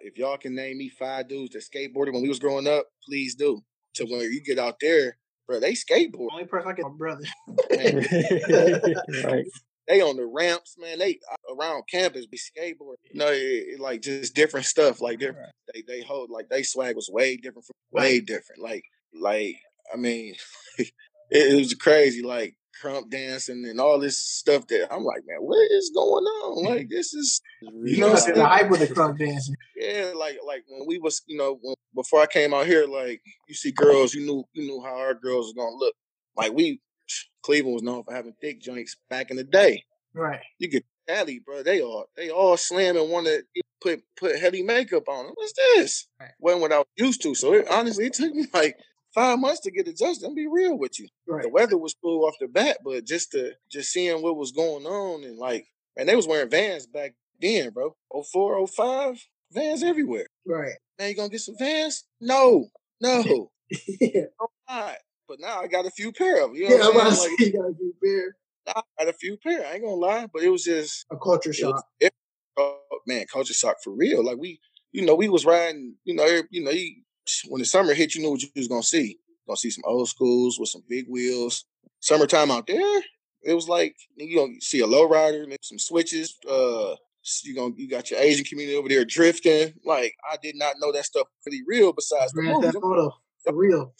[0.01, 3.35] if y'all can name me five dudes that skateboarded when we was growing up, please
[3.35, 3.61] do.
[3.95, 6.29] To when you get out there, bro, they skateboard.
[6.31, 7.25] Only person I get my brother.
[9.23, 9.45] right.
[9.87, 10.97] They on the ramps, man.
[10.97, 12.95] They uh, around campus be skateboard.
[13.11, 14.99] You know, it, it, like just different stuff.
[14.99, 15.51] Like different.
[15.71, 18.63] They they hold like they swag was way different from way different.
[18.63, 19.57] Like like
[19.93, 20.33] I mean,
[20.79, 20.91] it,
[21.29, 22.23] it was crazy.
[22.23, 26.63] Like crump dancing and all this stuff that I'm like, man, what is going on?
[26.73, 29.55] Like this is you know the hype with the crump dancing.
[29.75, 33.21] Yeah, like like when we was, you know, when, before I came out here, like
[33.47, 35.93] you see girls, you knew you knew how our girls was gonna look.
[36.35, 36.79] Like we
[37.43, 39.83] Cleveland was known for having thick joints back in the day.
[40.13, 40.39] Right.
[40.59, 41.63] You get Cali, bro.
[41.63, 43.43] They all they all slam and want to
[43.81, 45.25] put put heavy makeup on.
[45.25, 45.33] Them.
[45.35, 46.07] What's this?
[46.19, 46.31] Right.
[46.39, 47.35] Wasn't what I was used to.
[47.35, 48.77] So it, honestly, it took me like
[49.13, 50.25] five months to get adjusted.
[50.25, 51.07] I'm be real with you.
[51.27, 51.43] Right.
[51.43, 54.85] The weather was cool off the bat, but just to just seeing what was going
[54.85, 57.95] on and like, man, they was wearing Vans back then, bro.
[58.31, 60.27] 04, 05, Vans everywhere.
[60.45, 60.75] Right.
[60.99, 62.03] Now you gonna get some Vans?
[62.19, 62.67] No,
[63.01, 63.51] no.
[64.01, 64.25] yeah.
[64.39, 64.95] Oh not.
[65.27, 66.55] But now I got a few pair of.
[66.55, 68.35] You know yeah, I'm about like, got a few pair.
[68.67, 69.65] I got a few pair.
[69.65, 71.85] I ain't gonna lie, but it was just a culture shock.
[71.99, 72.13] It,
[72.57, 74.23] oh, man, culture shock for real.
[74.23, 74.59] Like we,
[74.91, 75.95] you know, we was riding.
[76.03, 77.02] You know, you know, you,
[77.47, 79.17] when the summer hit, you knew what you was gonna see.
[79.47, 81.65] Gonna see some old schools with some big wheels.
[81.99, 83.01] Summertime out there,
[83.43, 86.37] it was like you gonna see a low rider, make some switches.
[86.49, 86.95] Uh,
[87.43, 89.73] you gonna you got your Asian community over there drifting.
[89.85, 91.93] Like I did not know that stuff pretty real.
[91.93, 93.13] Besides the movies, photo
[93.43, 93.93] for real.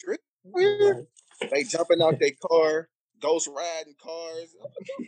[1.50, 2.88] They jumping out their car,
[3.20, 4.54] ghost riding cars.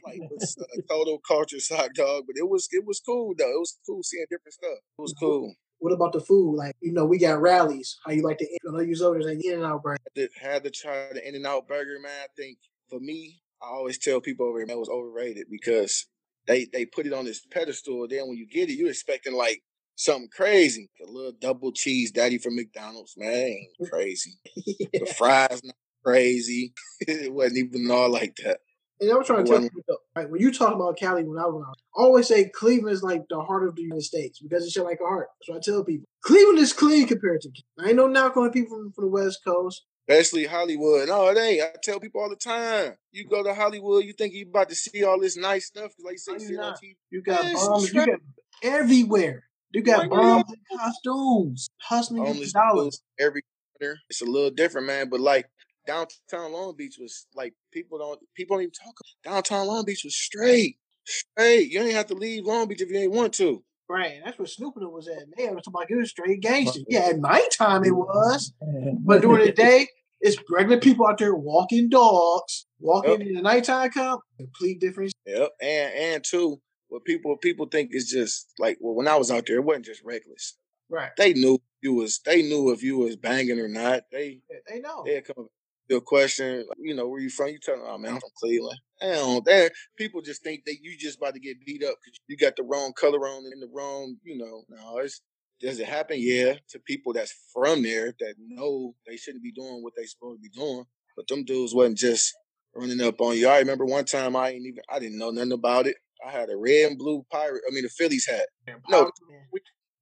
[0.04, 2.24] like it's a total culture shock, dog.
[2.26, 3.50] But it was it was cool though.
[3.50, 4.78] It was cool seeing different stuff.
[4.98, 5.54] It was cool.
[5.87, 6.57] What about the food?
[6.57, 7.97] Like, you know, we got rallies.
[8.05, 10.03] How you like to, I know you always like In and Out burger.
[10.16, 12.11] I had to try the In and Out burger, man.
[12.24, 12.59] I think
[12.91, 16.09] for me, I always tell people over here, man, it was overrated because
[16.49, 18.09] they they put it on this pedestal.
[18.09, 19.62] Then when you get it, you're expecting like
[19.95, 20.91] something crazy.
[21.07, 23.57] A little double cheese daddy from McDonald's, man,
[23.89, 24.32] crazy.
[24.57, 24.89] yeah.
[24.93, 26.74] The fries not crazy.
[27.01, 28.59] it wasn't even all like that.
[29.01, 29.70] And I was trying to tell you,
[30.14, 33.24] right, when you talk about Cali, when I was I always say Cleveland is like
[33.28, 35.28] the heart of the United States because it's like a heart.
[35.42, 37.51] So I tell people, Cleveland is clean compared to.
[37.78, 39.84] I ain't no knock on people from, from the West Coast.
[40.09, 41.09] Especially Hollywood.
[41.09, 41.62] No, it ain't.
[41.62, 42.94] I tell people all the time.
[43.12, 45.92] You go to Hollywood, you think you about to see all this nice stuff.
[46.03, 46.97] Like you say, you, see on TV.
[47.11, 48.20] you got bombs, you got
[48.62, 49.44] everywhere.
[49.72, 53.03] You got bombs and costumes, hustling dollars.
[53.18, 53.42] Every
[53.78, 53.99] corner.
[54.09, 55.09] It's a little different, man.
[55.11, 55.47] But like
[55.87, 58.95] downtown Long Beach was like people don't people don't even talk.
[59.24, 61.70] About downtown Long Beach was straight, straight.
[61.70, 63.62] You ain't have to leave Long Beach if you ain't want to.
[63.89, 65.28] Right, that's what Snoop was at.
[65.39, 66.80] Man, was talking about it was straight gangster.
[66.89, 68.53] Yeah, at nighttime it was,
[69.05, 69.87] but during the day,
[70.20, 72.66] it's regular people out there walking dogs.
[72.80, 73.20] Walking yep.
[73.20, 75.12] in the nighttime come, complete difference.
[75.24, 79.30] Yep, and and two, what people people think is just like well, when I was
[79.30, 80.57] out there, it wasn't just reckless.
[80.89, 81.11] Right.
[81.16, 82.20] They knew you was.
[82.24, 84.03] They knew if you was banging or not.
[84.11, 85.05] They they know.
[85.05, 85.49] They come
[85.89, 87.49] your question, you know, where you from?
[87.49, 88.80] You tell them, oh man, I'm from Cleveland.
[89.01, 92.37] Hell, there people just think that you just about to get beat up because you
[92.37, 94.64] got the wrong color on and the wrong, you know.
[94.68, 95.20] No, it's
[95.61, 96.16] does it happen?
[96.18, 100.43] Yeah, to people that's from there that know they shouldn't be doing what they supposed
[100.43, 100.84] to be doing.
[101.16, 102.34] But them dudes wasn't just
[102.74, 103.49] running up on you.
[103.49, 105.97] I remember one time I ain't even I didn't know nothing about it.
[106.26, 107.62] I had a red and blue pirate.
[107.68, 108.47] I mean, the Phillies hat.
[108.89, 109.11] No,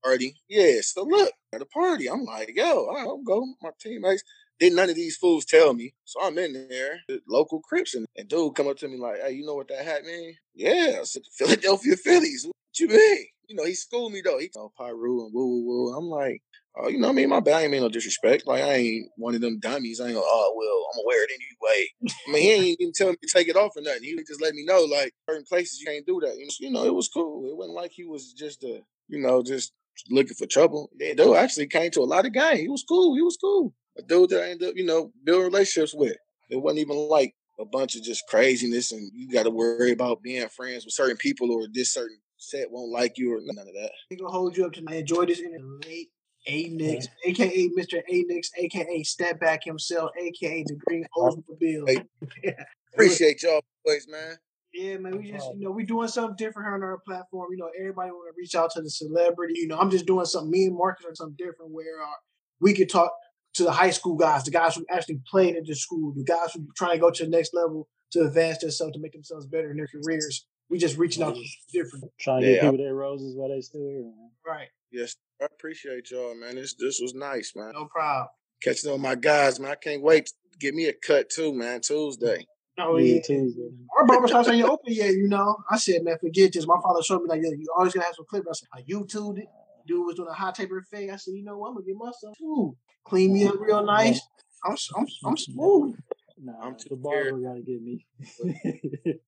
[0.04, 0.34] party.
[0.48, 2.08] Yeah, so look at the party.
[2.08, 3.44] I'm like, yo, I'll go.
[3.62, 4.22] My teammates.
[4.60, 5.94] Didn't none of these fools tell me.
[6.04, 9.20] So I'm in there, the local Crips, and, and dude come up to me like,
[9.20, 10.36] hey, you know what that hat mean?
[10.54, 12.46] Yeah, I said, Philadelphia Phillies.
[12.46, 13.26] What you mean?
[13.48, 14.38] You know, he schooled me though.
[14.38, 15.94] He told Pyru and woo woo woo.
[15.96, 16.40] I'm like,
[16.76, 17.28] oh, you know what I mean?
[17.28, 17.56] My bad.
[17.56, 18.46] I ain't mean no disrespect.
[18.46, 20.00] Like, I ain't one of them dummies.
[20.00, 22.14] I ain't go, oh, well, I'm to wear it anyway.
[22.28, 24.04] I mean, he ain't even telling me to take it off or nothing.
[24.04, 26.36] He just let me know, like, certain places you can't do that.
[26.58, 27.50] You know, it was cool.
[27.50, 29.72] It wasn't like he was just a, you know, just
[30.10, 30.90] looking for trouble.
[30.98, 32.60] Yeah, dude actually came to a lot of games.
[32.60, 33.14] He was cool.
[33.14, 36.16] He was cool a dude that I ended up, you know, building relationships with.
[36.50, 40.22] It wasn't even like a bunch of just craziness and you got to worry about
[40.22, 43.74] being friends with certain people or this certain set won't like you or none of
[43.74, 43.90] that.
[44.10, 44.96] We gonna hold you up tonight.
[44.96, 45.78] Enjoy this interview.
[45.86, 46.10] Late
[46.46, 47.30] A Nix, yeah.
[47.30, 48.02] aka Mr.
[48.08, 51.06] A Nix, aka Step Back himself, aka the Green
[51.60, 51.86] Bill.
[51.86, 52.04] Hey,
[52.92, 54.36] appreciate y'all boys, man.
[54.72, 57.48] Yeah, man, we just you know we doing something different here on our platform.
[57.52, 59.54] You know, everybody want to reach out to the celebrity.
[59.56, 60.50] You know, I'm just doing something.
[60.50, 62.16] Me and Marcus are something different where uh,
[62.60, 63.12] we could talk
[63.54, 66.52] to the high school guys, the guys who actually played at the school, the guys
[66.52, 69.70] who trying to go to the next level to advance themselves to make themselves better
[69.70, 70.46] in their careers.
[70.70, 71.78] We just reaching out to mm-hmm.
[71.78, 72.04] different.
[72.18, 72.54] Trying to yeah.
[72.54, 74.02] get people their roses while they still here.
[74.02, 74.30] Man.
[74.46, 74.68] Right.
[74.90, 76.56] Yes, I appreciate y'all, man.
[76.56, 77.72] This this was nice, man.
[77.74, 78.28] No problem.
[78.62, 79.72] Catching on my guys, man.
[79.72, 81.80] I can't wait to get me a cut too, man.
[81.80, 82.46] Tuesday.
[82.78, 83.20] Oh Yeah, yeah.
[83.22, 83.68] Tuesday.
[83.96, 85.56] Our barbershops ain't open yet, you know.
[85.70, 86.66] I said, man, forget this.
[86.66, 88.44] My father showed me like, yo, you always gonna have some clip.
[88.48, 89.48] I said, I YouTubed it.
[89.86, 91.10] Dude was doing a hot taper thing.
[91.10, 91.68] I said, you know what?
[91.68, 92.76] I'm gonna get myself too.
[93.04, 94.20] Clean me up real nice.
[94.64, 95.96] I'm I'm I'm smooth.
[96.42, 98.06] Nah, I'm too the barber gotta get me.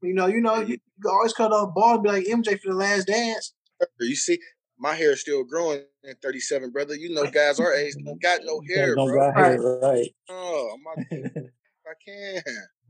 [0.00, 2.58] You know, you know, you, you can always cut off ball and be like MJ
[2.58, 3.52] for the last dance.
[4.00, 4.38] You see,
[4.78, 6.94] my hair is still growing at 37, brother.
[6.94, 9.30] You know, guys our age don't got no hair, don't bro.
[9.30, 10.08] got hair, right?
[10.30, 11.06] Oh, I'm not,
[11.86, 12.42] I can.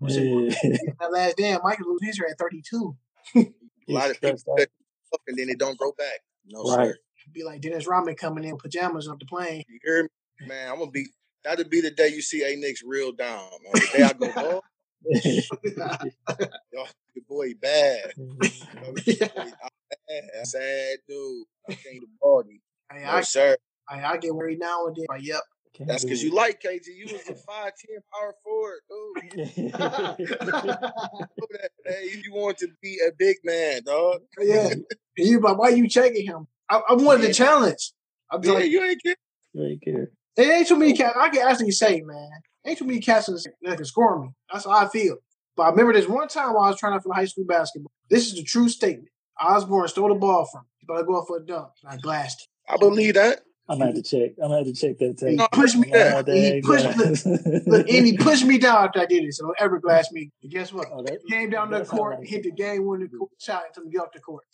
[0.03, 0.55] yeah.
[1.01, 2.97] That last dance, Michael lose his hair at 32.
[3.35, 3.39] A
[3.89, 4.57] lot of It's people stressed out.
[4.59, 4.69] that
[5.15, 6.21] up and then it don't grow back.
[6.47, 6.89] No, Right.
[6.91, 6.99] sir.
[7.33, 9.63] Be like Dennis Rodman coming in pajamas off the plane.
[9.69, 10.09] You hear me?
[10.49, 11.07] Man, I'm gonna be
[11.45, 13.73] that'll be the day you see A Nick's real down, man.
[13.75, 14.61] The day I go, oh,
[16.73, 16.85] yo,
[17.15, 18.13] your boy bad.
[18.17, 18.27] Yo,
[18.83, 19.53] your boy
[20.09, 20.47] bad.
[20.47, 21.45] Sad dude.
[21.69, 22.61] I came to party.
[22.93, 23.57] Hey, No, I, sir.
[23.89, 25.07] I, I get worried now and then.
[25.09, 25.43] Like, yep.
[25.75, 26.87] Can't That's because you like KG.
[26.95, 27.73] You was a 5'10
[28.13, 29.73] power forward, dude.
[29.75, 32.03] Know that, man.
[32.25, 34.21] You want to be a big man, dog.
[34.41, 34.69] yeah.
[34.71, 34.85] And
[35.17, 36.47] you like, why you checking him?
[36.69, 37.29] I, I wanted Yeah.
[37.29, 37.93] the challenge.
[38.31, 39.17] I'm Yeah, like, you ain't kidding.
[39.55, 40.11] You ain't care.
[40.37, 41.17] there ain't too many cats.
[41.19, 42.31] I can actually say, man,
[42.67, 44.31] ain't too many cats that can score me.
[44.53, 45.17] That's how I feel.
[45.57, 47.93] But I remember this one time while I was trying out for high school basketball.
[48.09, 49.09] This is the true statement.
[49.41, 50.67] Osborne stole the ball from me.
[50.79, 51.69] He about to go out for a dunk.
[51.83, 53.41] And I glassed I believe that.
[53.69, 54.33] I'm gonna have to check.
[54.43, 55.39] I'm gonna have to check that him.
[55.39, 56.35] He pushed me I'm gonna have down.
[56.35, 57.63] to He pushed that.
[57.67, 59.35] look, look, and he pushed me down after I did it.
[59.35, 60.31] So don't ever glass me.
[60.43, 60.89] And guess what?
[60.93, 63.09] Oh, that- Came down the court, like- hit the game winning
[63.39, 64.45] shot until we get off the court.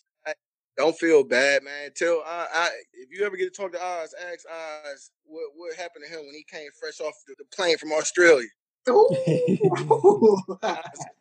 [0.77, 1.91] Don't feel bad, man.
[1.97, 5.75] Tell I, I if you ever get to talk to Oz, ask Oz what what
[5.75, 8.47] happened to him when he came fresh off the, the plane from Australia.
[8.89, 9.09] Ooh.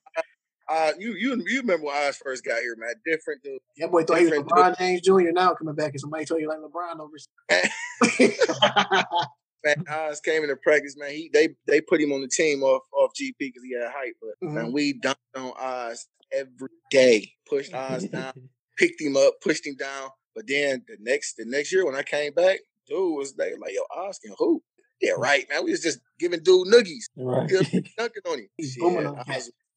[0.70, 2.94] Uh, you you you remember when Oz first got here, man?
[3.06, 3.60] Different dude.
[3.78, 5.32] that boy thought he was LeBron James Jr.
[5.32, 7.18] Now coming back and somebody told you like LeBron over.
[9.66, 11.10] Man, Oz came into practice, man.
[11.12, 14.14] He they they put him on the team off off GP because he had height,
[14.22, 14.74] but man, Mhm.
[14.74, 17.32] we dunked on Oz every day.
[17.50, 18.34] Pushed Oz down,
[18.78, 20.10] picked him up, pushed him down.
[20.36, 23.74] But then the next the next year when I came back, dude was they like,
[23.74, 24.62] yo, Oz can hoop.
[25.02, 25.64] Yeah, right, man.
[25.66, 27.50] We was just giving dude noogies, right.
[27.98, 28.48] dunking on him.
[28.58, 29.18] He's booming on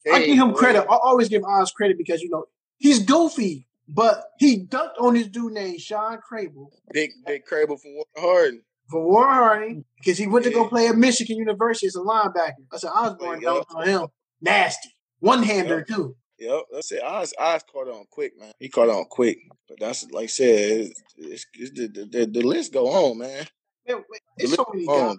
[0.07, 0.87] Was I give him credit.
[0.89, 2.45] I always give Oz credit because you know
[2.79, 7.95] he's goofy, but he dunked on this dude named Shawn Crable Big big Crable from
[7.95, 8.63] Warren Harding.
[8.91, 12.65] for Warren Harding because he went to go play at Michigan University as a linebacker.
[12.73, 13.61] I said Osborne Oh, yeah.
[13.61, 14.09] dunked on him,
[14.41, 16.17] nasty, one hander too.
[16.39, 17.03] Yep, that's it.
[17.05, 18.53] Oz, Oz caught on quick, man.
[18.59, 19.37] He caught on quick.
[19.69, 23.47] But that's like I said, it's, it's, it's the, the, the, list go on, man.
[23.87, 24.03] Man,
[24.39, 25.17] There's so many guys.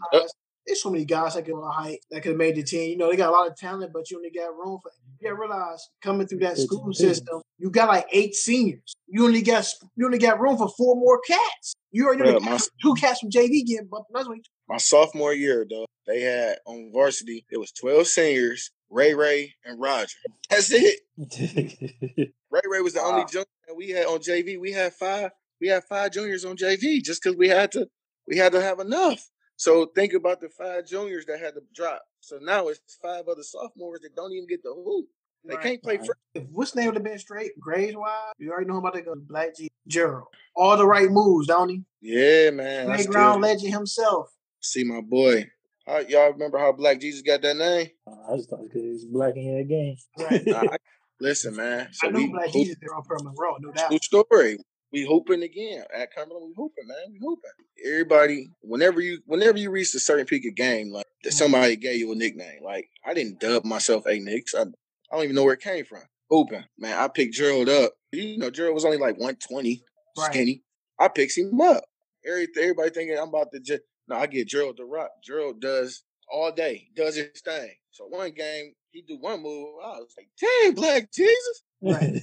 [0.65, 2.91] There's so many guys that could on height that could have made the team.
[2.91, 4.91] You know, they got a lot of talent, but you only got room for.
[5.19, 8.93] You gotta realize coming through that school system, you got like eight seniors.
[9.07, 11.73] You only got you only got room for four more cats.
[11.91, 14.11] You already know my- two cats from JV getting bumped.
[14.13, 14.39] That's what
[14.69, 19.79] My sophomore year, though, they had on varsity, it was 12 seniors, Ray Ray and
[19.79, 20.17] Roger.
[20.49, 20.99] That's it.
[22.51, 24.59] Ray Ray was the only junior that we had on JV.
[24.59, 27.87] We had five, we had five juniors on JV just because we had to
[28.27, 29.29] we had to have enough.
[29.61, 32.01] So think about the five juniors that had to drop.
[32.19, 35.05] So now it's five other sophomores that don't even get the hoop.
[35.45, 35.63] They Right.
[35.63, 36.05] can't play Right.
[36.07, 39.03] for if what's name would have been straight, grades wise, you already know about to
[39.03, 39.13] go.
[39.15, 40.29] Black G Gerald.
[40.55, 41.83] All the right moves, don't he?
[42.01, 42.89] Yeah, man.
[42.89, 44.35] I still Playground legend himself.
[44.61, 45.51] see my boy.
[45.85, 47.91] How, y'all remember how Black Jesus got that name?
[48.07, 49.95] Uh, I just thought because he's black in the game.
[50.17, 50.47] Right.
[50.71, 50.77] I-
[51.19, 51.89] listen, man.
[51.93, 53.89] So I knew we Black hoop- Jesus there on Permanent Road, no doubt.
[53.89, 54.57] True story.
[54.91, 56.47] We hooping again at Cumberland.
[56.47, 56.97] We hooping, man.
[57.13, 57.51] We hooping.
[57.85, 61.37] Everybody, whenever you, whenever you reach a certain peak of game, like that mm-hmm.
[61.37, 62.61] somebody gave you a nickname.
[62.63, 64.53] Like I didn't dub myself a Nix.
[64.53, 64.65] I, I
[65.13, 66.01] don't even know where it came from.
[66.29, 66.97] Hooping, man.
[66.97, 67.93] I picked Gerald up.
[68.11, 69.81] You know, Gerald was only like one twenty,
[70.17, 70.31] Right.
[70.31, 70.63] skinny.
[70.99, 71.83] I picked him up.
[72.27, 73.83] Every, everybody thinking I'm about to just.
[74.07, 75.11] No, I get Gerald the rock.
[75.23, 77.71] Gerald does all day, does his thing.
[77.91, 79.69] So one game, he do one move.
[79.83, 81.63] I was like, dang, Black Jesus.
[81.81, 82.21] Right.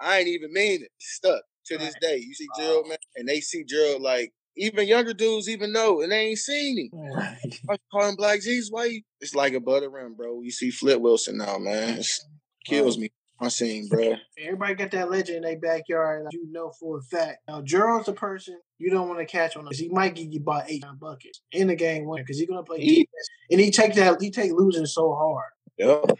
[0.00, 0.90] I ain't even mean it.
[0.98, 2.16] Stuck to this day.
[2.18, 6.10] You see Gerald, man, and they see Gerald like even younger dudes even know, and
[6.12, 7.00] they ain't seen him.
[7.14, 7.36] right.
[7.70, 8.70] I call him Black Jesus.
[8.70, 8.86] Why?
[8.86, 9.02] You?
[9.20, 10.40] It's like a butter rim, bro.
[10.42, 11.98] You see Flip Wilson now, man.
[11.98, 12.06] It
[12.64, 13.10] kills me.
[13.38, 14.14] I seen, bro.
[14.40, 16.24] Everybody got that legend in their backyard.
[16.24, 17.40] Like you know for a fact.
[17.46, 20.40] Now Gerald's the person you don't want to catch on because he might give you
[20.40, 23.70] about eight buckets in the game winner because he's gonna play He- defense and he
[23.70, 25.50] take that he take losing so hard.
[25.76, 26.18] Yep.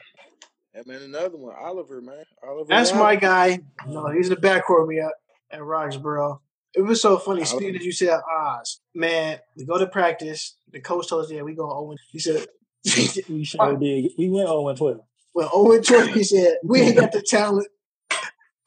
[0.74, 2.22] And man, another one, Oliver, man.
[2.46, 2.66] Oliver.
[2.68, 3.02] That's Wilde.
[3.02, 3.60] my guy.
[3.88, 5.12] No, he's the backcourt me at,
[5.50, 6.40] at Roxboro.
[6.74, 7.44] It was so funny.
[7.44, 10.56] Speaking as you said, Oz, man, we go to practice.
[10.70, 11.96] The coach told us, yeah, we go Owen.
[12.10, 12.46] He said,
[13.28, 14.12] we sure oh, did.
[14.18, 15.00] We went 0 and 12.
[15.34, 16.08] well, Owen 12.
[16.08, 17.68] He said, we ain't got the talent.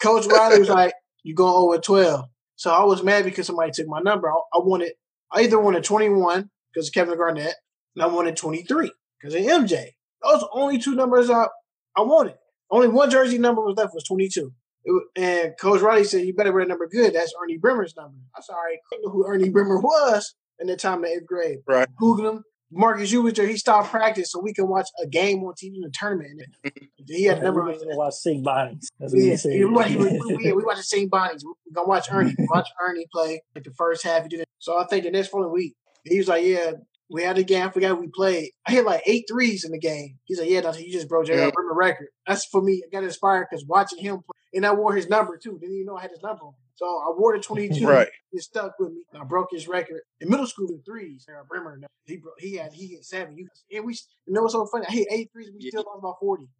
[0.01, 2.25] Coach Riley was like, you going Owen 12.
[2.55, 4.29] So I was mad because somebody took my number.
[4.29, 4.93] I, I wanted,
[5.31, 7.55] I either wanted 21 because of Kevin Garnett,
[7.95, 9.89] and I wanted 23 because of MJ.
[10.23, 11.47] Those only two numbers I
[11.95, 12.35] I wanted.
[12.71, 14.51] Only one jersey number was left was 22.
[14.83, 17.13] It and Coach Riley said, "You better wear a number good.
[17.13, 20.75] That's Ernie Bremer's number." I'm sorry, I didn't know who Ernie Bremer was in the
[20.75, 21.87] time of eighth grade." Right.
[22.01, 22.43] Googled him.
[22.71, 23.47] Marcus you was there.
[23.47, 26.43] He stopped practice so we can watch a game on TV in the tournament.
[26.63, 26.73] And
[27.07, 27.63] he had the number.
[27.63, 28.43] We're gonna watch St.
[28.43, 28.89] Bonnie's.
[28.99, 29.65] That's what Yeah, we,
[29.95, 31.43] we, we, we, we watch the same Bonnies.
[31.43, 32.35] We're gonna watch Ernie.
[32.49, 34.23] Watch Ernie play like the first half.
[34.23, 34.49] He did it.
[34.59, 36.71] So I think the next following week, he was like, "Yeah,
[37.09, 37.67] we had a game.
[37.67, 38.51] I forgot we played.
[38.67, 41.25] I hit like eight threes in the game." He's like, "Yeah, Dante, you just broke
[41.25, 41.39] J.R.
[41.39, 41.51] Yeah.
[41.51, 42.83] Bremer record." That's for me.
[42.85, 45.57] I got inspired because watching him play, and I wore his number too.
[45.59, 46.53] Didn't even know I had his number on.
[46.75, 47.87] So I wore the twenty two.
[47.87, 48.07] Right.
[48.31, 49.01] It stuck with me.
[49.19, 51.25] I broke his record in middle school in threes.
[51.25, 51.43] J.R.
[51.49, 53.37] Bremer, he broke, he had he hit seven.
[53.37, 53.93] You and we
[54.25, 54.85] you know what's so funny?
[54.87, 55.49] I hit eight threes.
[55.53, 55.69] We Yeah.
[55.69, 56.47] still lost about forty.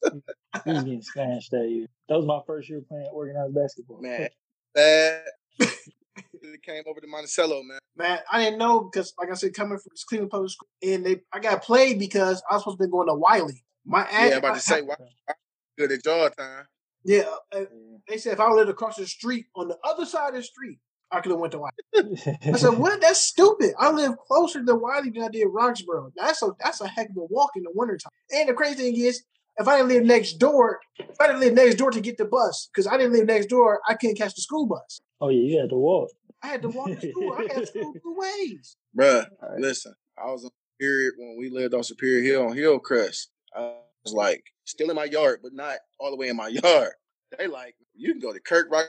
[0.65, 1.87] He was getting smashed that year.
[2.09, 4.01] That was my first year playing organized basketball.
[4.01, 4.29] Man,
[4.75, 5.25] that
[5.59, 7.79] it came over to Monticello, man.
[7.97, 11.21] Man, I didn't know because, like I said, coming from Cleveland Public School, and they,
[11.33, 13.65] I got played because I was supposed to be going to Wiley.
[13.85, 14.97] My Yeah, I'm about to say, why
[15.79, 16.65] good at Georgetown.
[17.05, 17.23] yeah,
[17.55, 17.65] uh, Yeah.
[18.09, 20.79] they said if I lived across the street on the other side of the street,
[21.11, 22.37] I could have went to Wiley.
[22.45, 23.01] I said, "What?
[23.01, 23.75] That's stupid.
[23.79, 26.11] I live closer to Wiley than I did Roxboro.
[26.17, 28.11] That's a that's a heck of a walk in the wintertime.
[28.33, 29.23] And the crazy thing is,
[29.59, 32.25] if I didn't live next door, if I didn't live next door to get the
[32.25, 35.01] bus, because I didn't live next door, I couldn't catch the school bus.
[35.21, 36.11] oh yeah, you had to walk.
[36.43, 37.33] I had to walk to school.
[37.39, 38.77] I had school two ways.
[38.99, 39.61] Bruh, All right.
[39.61, 40.51] listen, I was on
[40.81, 43.31] period when we lived on Superior Hill on Hillcrest.
[43.55, 46.93] I was like still in my yard, but not all the way in my yard.
[47.39, 48.87] They like, you can go to Kirk Rock.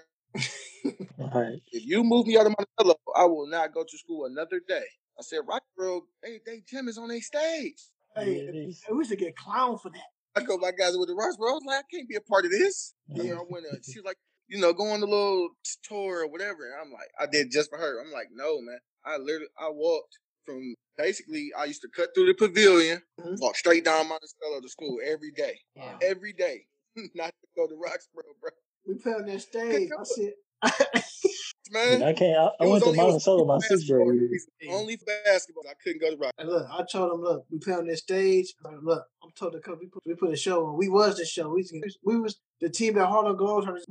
[1.19, 1.61] All right.
[1.71, 4.83] If you move me out of Monticello, I will not go to school another day.
[5.19, 7.81] I said, Roxboro, they, they gym is on their stage.
[8.15, 8.83] Hey, Yeah, it is.
[8.91, 10.41] we used to get clown for that.
[10.41, 11.51] I go, my guys with the Roxboro.
[11.51, 12.93] I was like, I can't be a part of this.
[13.15, 14.17] You know, when uh, she was like,
[14.47, 15.49] you know, go on the little
[15.83, 16.65] tour or whatever.
[16.65, 18.01] And I'm like, I did just for her.
[18.01, 18.79] I'm like, no, man.
[19.05, 23.39] I literally, I walked from basically, I used to cut through the pavilion, Mhm.
[23.41, 25.99] walk straight down Monticello to school every day, Wow.
[26.01, 26.67] every day.
[27.15, 28.51] Not to go to Roxboro, bro.
[28.87, 29.91] We put on that stage.
[29.99, 30.35] I said,
[31.71, 32.37] Man, I can't.
[32.37, 34.29] I, I went to only- it Monticello my only sixth grade basketball year.
[34.31, 34.49] reason.
[34.69, 35.63] Only for basketball.
[35.69, 36.33] I couldn't go to Rock.
[36.37, 38.53] and look, I told him, look, we play on this stage.
[38.65, 40.77] I said, look, I'm told the coach, we put, we put a show on.
[40.77, 41.49] We was the show.
[41.49, 43.83] We, was- we was the team that Harlem Globetrotters.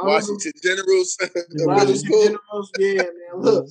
[0.00, 1.16] I Washington Generals.
[1.20, 2.10] the the middle Washington.
[2.22, 2.70] Generals.
[2.78, 3.36] Yeah, man.
[3.42, 3.66] Look,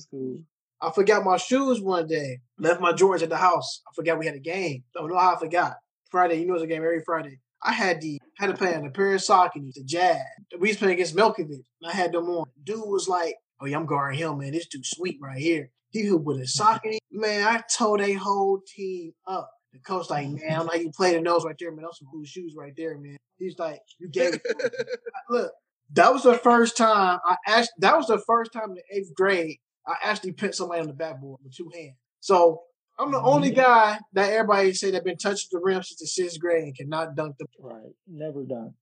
[0.80, 2.38] I forgot my shoes one day.
[2.58, 3.82] Left my Jordans at the house.
[3.90, 4.84] I forgot we had a game.
[4.94, 5.76] Don't know how I forgot.
[6.10, 7.38] Friday, you know it's a game every Friday.
[7.62, 10.22] I had the had to play on a pair of Saucony, the Jazz.
[10.58, 11.50] We was playing against Milkovich.
[11.82, 12.46] And I had them on.
[12.62, 14.52] Dude was like, "Oh yeah, I'm guarding him, man.
[14.52, 16.98] This dude sweet right here." He hooped with a Saucony.
[17.10, 19.50] Man, I told a whole team up.
[19.72, 21.82] The coach like, man, I'm like, you play the nose right there, man.
[21.82, 23.16] Those some cool shoes right there, man.
[23.38, 24.42] He's like, you gave it.
[24.44, 24.70] to him."
[25.30, 25.52] Look,
[25.92, 27.72] that was the first time I asked.
[27.78, 29.56] That was the first time in the eighth grade
[29.86, 31.96] I actually pinned somebody on the backboard with two hands.
[32.20, 32.62] So
[32.98, 36.40] I'm the only guy that everybody say that been touching the rim since the sixth
[36.40, 37.92] grade and cannot dunk the Right.
[38.08, 38.74] Never done.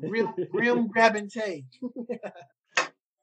[0.00, 1.64] rim, rim grabbing tay.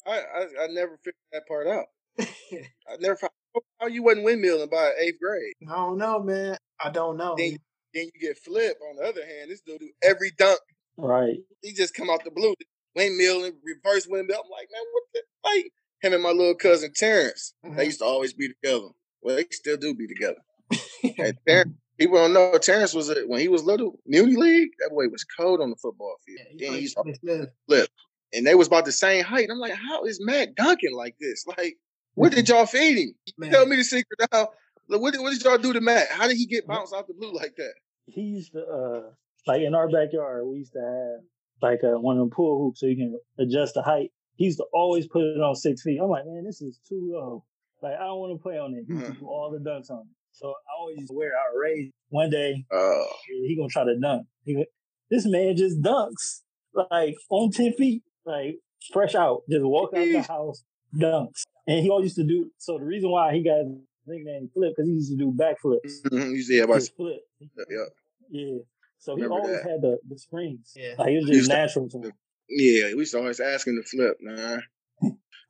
[0.05, 1.85] I, I I never figured that part out.
[2.19, 3.31] I never found
[3.79, 5.53] how you wasn't windmilling by eighth grade.
[5.69, 6.57] I don't know, man.
[6.83, 7.35] I don't know.
[7.37, 7.57] Then,
[7.93, 8.81] then you get flipped.
[8.89, 10.59] On the other hand, this dude do every dunk.
[10.97, 11.37] Right.
[11.61, 12.53] He just come out the blue,
[12.95, 14.41] windmill and reverse windmill.
[14.43, 15.71] I'm like, man, what the like?
[16.01, 17.85] Him and my little cousin Terrence, they Mhm.
[17.85, 18.89] used to always be together.
[19.23, 20.39] Well, they still do be together.
[21.17, 24.69] And Terrence, people don't know Terrence was a, when he was little, Muni League.
[24.79, 26.39] That boy was cold on the football field.
[26.39, 27.49] Yeah, he then played he used Smith Smith.
[27.67, 27.89] flip,
[28.33, 29.49] and they was about the same height.
[29.51, 31.45] I'm like, how is Matt Duncan like this?
[31.45, 31.77] Like,
[32.15, 33.15] what did y'all feed him?
[33.37, 33.51] Man.
[33.51, 34.49] Tell me the secret now.
[34.87, 36.09] What, did, what did y'all do to Matt?
[36.09, 37.73] How did he get bounced out the blue like that?
[38.05, 39.09] He used to uh
[39.47, 41.23] like in our backyard we used to have
[41.61, 44.11] like uh, one of them pool hoops so you can adjust the height.
[44.35, 45.99] He used to always put it on six feet.
[46.01, 47.45] I'm like, man, this is too low.
[47.83, 48.85] Like I don't want to play on it.
[48.87, 50.15] He used to do all the dunks on it.
[50.31, 51.91] So I always used to wear outrage.
[52.09, 54.25] One day Uh, he gonna try to dunk.
[54.45, 54.65] He,
[55.11, 56.41] this man just dunks
[56.73, 58.55] like on ten feet, like
[58.91, 60.63] fresh out, just walk out the house,
[60.95, 61.43] dunks.
[61.67, 62.49] And he always used to do.
[62.57, 63.67] So the reason why he got his
[64.07, 66.11] nickname Flip because he used to do backflips.
[66.11, 67.19] you see, everybody, Just flip.
[67.39, 67.85] yeah,
[68.29, 68.57] Yeah.
[68.99, 69.69] So he Remember always that.
[69.69, 70.71] had the, the springs.
[70.75, 70.95] Yeah.
[70.97, 72.11] Like he was just used to- natural to him.
[72.49, 72.85] yeah.
[72.87, 74.63] We used to always ask him to flip, man.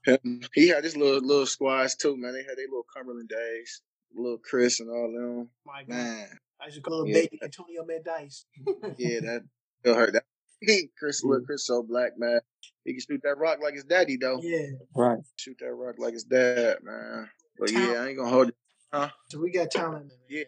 [0.54, 2.34] he had his little little squads too, man.
[2.34, 3.82] They had their little Cumberland days,
[4.14, 5.49] little Chris and all them.
[5.66, 5.89] My God.
[5.89, 6.28] Man,
[6.62, 7.14] I used to call him Yeah.
[7.14, 8.45] baby Antonio Dice.
[8.97, 9.43] yeah, that
[9.82, 10.14] still hurt.
[10.14, 10.24] That
[10.97, 11.45] Chris, look, mm.
[11.45, 12.39] Chris, so black, man.
[12.86, 14.39] He can shoot that rock like his daddy, though.
[14.41, 14.68] yeah.
[14.95, 15.20] Right.
[15.36, 17.30] Shoot that rock like his dad, man.
[17.60, 18.56] But yeah, I ain't gonna hold it.
[19.30, 20.12] So we got talent.
[20.30, 20.43] Yeah.